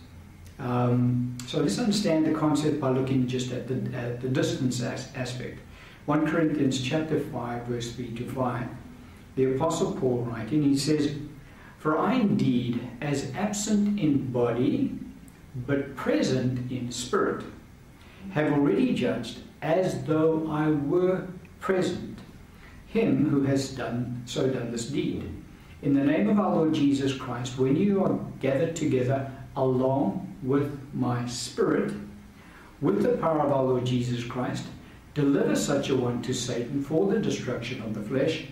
Um, 0.59 1.39
so 1.47 1.61
let's 1.61 1.79
understand 1.79 2.27
the 2.27 2.33
concept 2.33 2.79
by 2.79 2.91
looking 2.91 3.27
just 3.27 3.53
at 3.53 3.67
the, 3.67 3.97
at 3.97 4.21
the 4.21 4.29
distance 4.29 4.83
as, 4.83 5.09
aspect. 5.15 5.61
1 6.05 6.27
Corinthians 6.27 6.83
chapter 6.83 7.21
5, 7.21 7.65
verse 7.65 7.93
3 7.93 8.13
to 8.17 8.31
5. 8.31 8.69
The 9.37 9.55
Apostle 9.55 9.93
Paul 9.93 10.25
writing, 10.25 10.63
he 10.63 10.77
says, 10.77 11.15
for 11.79 11.99
I 11.99 12.15
indeed, 12.15 12.81
as 13.01 13.33
absent 13.35 13.99
in 14.01 14.33
body, 14.33 14.99
but 15.67 15.97
present 15.97 16.71
in 16.71 16.91
spirit, 16.91 17.45
have 18.31 18.53
already 18.53 18.95
judged 18.95 19.39
as 19.63 20.05
though 20.05 20.51
I 20.51 20.71
were 20.71 21.27
present 21.61 22.19
him 22.87 23.29
who 23.29 23.43
has 23.43 23.71
done 23.71 24.23
so 24.27 24.49
done 24.49 24.71
this 24.71 24.87
deed. 24.87 25.31
In 25.83 25.95
the 25.95 26.05
name 26.05 26.29
of 26.29 26.39
our 26.39 26.57
Lord 26.57 26.75
Jesus 26.75 27.15
Christ, 27.15 27.59
when 27.59 27.77
you 27.77 28.05
are 28.05 28.19
gathered 28.41 28.75
together 28.75 29.31
along 29.57 30.35
with 30.43 30.79
my 30.95 31.27
spirit, 31.27 31.93
with 32.81 33.03
the 33.03 33.17
power 33.19 33.41
of 33.41 33.53
our 33.53 33.65
Lord 33.65 33.85
Jesus 33.85 34.25
Christ, 34.25 34.65
deliver 35.15 35.57
such 35.57 35.89
a 35.89 35.97
one 35.97 36.23
to 36.23 36.35
Satan 36.35 36.83
for 36.83 37.11
the 37.11 37.19
destruction 37.19 37.83
of 37.83 37.95
the 37.95 38.03
flesh, 38.03 38.47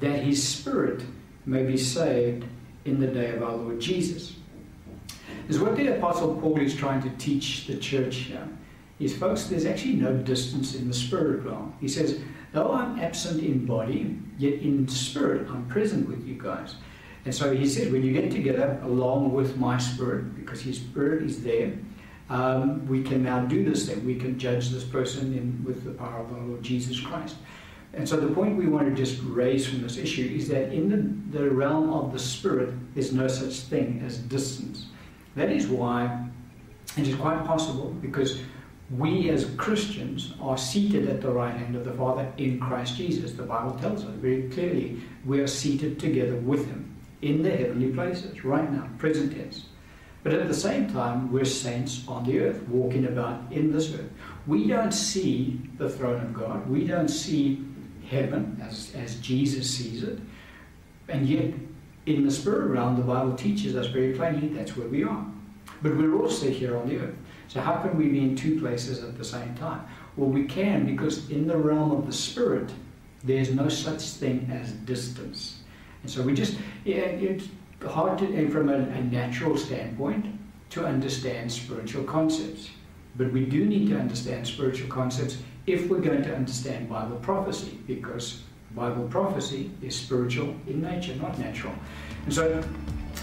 that 0.00 0.20
his 0.20 0.46
spirit 0.46 1.02
may 1.44 1.64
be 1.64 1.76
saved 1.76 2.44
in 2.86 3.00
the 3.00 3.06
day 3.06 3.30
of 3.30 3.42
our 3.42 3.56
Lord 3.56 3.80
Jesus. 3.80 4.34
Is 5.48 5.60
what 5.60 5.76
the 5.76 5.96
Apostle 5.96 6.36
Paul 6.40 6.58
is 6.60 6.74
trying 6.74 7.02
to 7.02 7.10
teach 7.18 7.66
the 7.66 7.76
church 7.76 8.16
here. 8.16 8.48
Is, 8.98 9.16
folks, 9.16 9.44
there's 9.44 9.66
actually 9.66 9.94
no 9.94 10.16
distance 10.16 10.74
in 10.74 10.88
the 10.88 10.94
spirit 10.94 11.44
realm. 11.44 11.74
He 11.80 11.88
says, 11.88 12.20
though 12.52 12.72
I'm 12.72 12.98
absent 12.98 13.42
in 13.42 13.66
body, 13.66 14.18
yet 14.38 14.54
in 14.54 14.88
spirit 14.88 15.46
I'm 15.48 15.66
present 15.68 16.08
with 16.08 16.26
you 16.26 16.34
guys. 16.34 16.76
And 17.24 17.34
so 17.34 17.54
he 17.54 17.66
says, 17.66 17.92
when 17.92 18.02
you 18.02 18.12
get 18.12 18.30
together 18.30 18.80
along 18.84 19.32
with 19.32 19.56
my 19.56 19.78
spirit, 19.78 20.34
because 20.36 20.60
his 20.60 20.76
spirit 20.76 21.22
is 21.24 21.42
there, 21.42 21.72
um, 22.30 22.86
we 22.86 23.02
can 23.02 23.22
now 23.22 23.40
do 23.40 23.64
this 23.64 23.88
thing. 23.88 24.04
We 24.04 24.16
can 24.16 24.38
judge 24.38 24.70
this 24.70 24.84
person 24.84 25.36
in, 25.36 25.62
with 25.64 25.84
the 25.84 25.92
power 25.92 26.20
of 26.20 26.32
our 26.32 26.40
Lord 26.40 26.62
Jesus 26.62 26.98
Christ. 26.98 27.36
And 27.96 28.06
so 28.06 28.20
the 28.20 28.32
point 28.32 28.56
we 28.58 28.66
want 28.66 28.94
to 28.94 28.94
just 28.94 29.20
raise 29.24 29.66
from 29.66 29.80
this 29.80 29.96
issue 29.96 30.30
is 30.36 30.48
that 30.48 30.70
in 30.70 30.90
the, 31.32 31.38
the 31.38 31.50
realm 31.50 31.90
of 31.90 32.12
the 32.12 32.18
spirit, 32.18 32.74
there's 32.94 33.12
no 33.12 33.26
such 33.26 33.60
thing 33.60 34.02
as 34.04 34.18
distance. 34.18 34.86
That 35.34 35.50
is 35.50 35.66
why 35.66 36.28
it 36.98 37.08
is 37.08 37.14
quite 37.14 37.44
possible 37.44 37.90
because 38.02 38.40
we 38.90 39.30
as 39.30 39.46
Christians 39.56 40.34
are 40.40 40.58
seated 40.58 41.08
at 41.08 41.22
the 41.22 41.30
right 41.30 41.56
hand 41.56 41.74
of 41.74 41.84
the 41.84 41.92
Father 41.92 42.30
in 42.36 42.60
Christ 42.60 42.96
Jesus. 42.96 43.32
The 43.32 43.42
Bible 43.42 43.78
tells 43.78 44.04
us 44.04 44.14
very 44.16 44.48
clearly 44.50 45.00
we 45.24 45.40
are 45.40 45.46
seated 45.46 45.98
together 45.98 46.36
with 46.36 46.66
Him 46.66 46.94
in 47.22 47.42
the 47.42 47.50
heavenly 47.50 47.92
places 47.92 48.44
right 48.44 48.70
now, 48.70 48.88
present 48.98 49.34
tense. 49.34 49.64
But 50.22 50.34
at 50.34 50.48
the 50.48 50.54
same 50.54 50.92
time, 50.92 51.32
we're 51.32 51.44
saints 51.44 52.04
on 52.08 52.24
the 52.24 52.40
earth, 52.40 52.62
walking 52.68 53.06
about 53.06 53.50
in 53.52 53.72
this 53.72 53.94
earth. 53.94 54.10
We 54.46 54.66
don't 54.66 54.92
see 54.92 55.60
the 55.78 55.88
throne 55.88 56.20
of 56.20 56.34
God. 56.34 56.68
We 56.68 56.84
don't 56.84 57.08
see 57.08 57.64
heaven 58.08 58.60
as, 58.62 58.94
as 58.94 59.16
Jesus 59.16 59.70
sees 59.70 60.02
it. 60.02 60.18
And 61.08 61.28
yet, 61.28 61.52
in 62.06 62.24
the 62.24 62.30
spirit 62.30 62.66
realm, 62.66 62.96
the 62.96 63.02
Bible 63.02 63.34
teaches 63.34 63.76
us 63.76 63.86
very 63.86 64.14
plainly 64.14 64.48
that's 64.48 64.76
where 64.76 64.88
we 64.88 65.04
are. 65.04 65.26
But 65.82 65.96
we're 65.96 66.16
also 66.20 66.48
here 66.48 66.76
on 66.76 66.88
the 66.88 66.98
earth. 66.98 67.14
So, 67.48 67.60
how 67.60 67.76
can 67.76 67.96
we 67.96 68.08
be 68.08 68.20
in 68.20 68.36
two 68.36 68.58
places 68.60 69.02
at 69.04 69.18
the 69.18 69.24
same 69.24 69.54
time? 69.54 69.86
Well, 70.16 70.30
we 70.30 70.44
can 70.44 70.86
because 70.86 71.30
in 71.30 71.46
the 71.46 71.56
realm 71.56 71.90
of 71.92 72.06
the 72.06 72.12
spirit, 72.12 72.70
There's 73.24 73.50
no 73.50 73.68
such 73.68 74.02
thing 74.02 74.48
as 74.52 74.70
distance. 74.72 75.60
And 76.02 76.10
so 76.10 76.22
we 76.22 76.32
just, 76.32 76.56
yeah, 76.84 77.00
it's 77.00 77.48
hard 77.84 78.18
to, 78.18 78.50
from 78.50 78.68
a, 78.68 78.78
a 78.78 79.02
natural 79.02 79.56
standpoint, 79.56 80.26
to 80.70 80.86
understand 80.86 81.50
spiritual 81.50 82.04
concepts. 82.04 82.70
But 83.16 83.32
we 83.32 83.44
do 83.44 83.64
need 83.64 83.88
to 83.88 83.98
understand 83.98 84.46
spiritual 84.46 84.88
concepts 84.88 85.38
if 85.66 85.88
we're 85.88 86.00
going 86.00 86.22
to 86.22 86.34
understand 86.34 86.88
Bible 86.88 87.16
prophecy, 87.16 87.78
because 87.86 88.42
Bible 88.74 89.08
prophecy 89.08 89.70
is 89.82 89.96
spiritual 89.96 90.54
in 90.66 90.82
nature, 90.82 91.14
not 91.16 91.38
natural. 91.38 91.72
And 92.24 92.34
so 92.34 92.62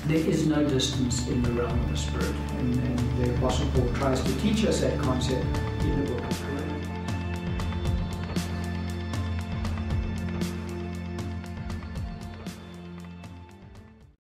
there 0.08 0.18
is 0.18 0.48
no 0.48 0.68
distance 0.68 1.28
in 1.28 1.42
the 1.44 1.52
realm 1.52 1.80
of 1.80 1.90
the 1.90 1.98
Spirit. 1.98 2.36
And, 2.58 2.76
and 2.76 3.18
the 3.18 3.36
Apostle 3.36 3.68
Paul 3.74 3.94
tries 3.94 4.22
to 4.22 4.40
teach 4.40 4.66
us 4.66 4.82
that 4.82 5.00
concept 5.00 5.46
in 5.82 6.04
the 6.04 6.12
book 6.12 6.24
of. 6.24 6.53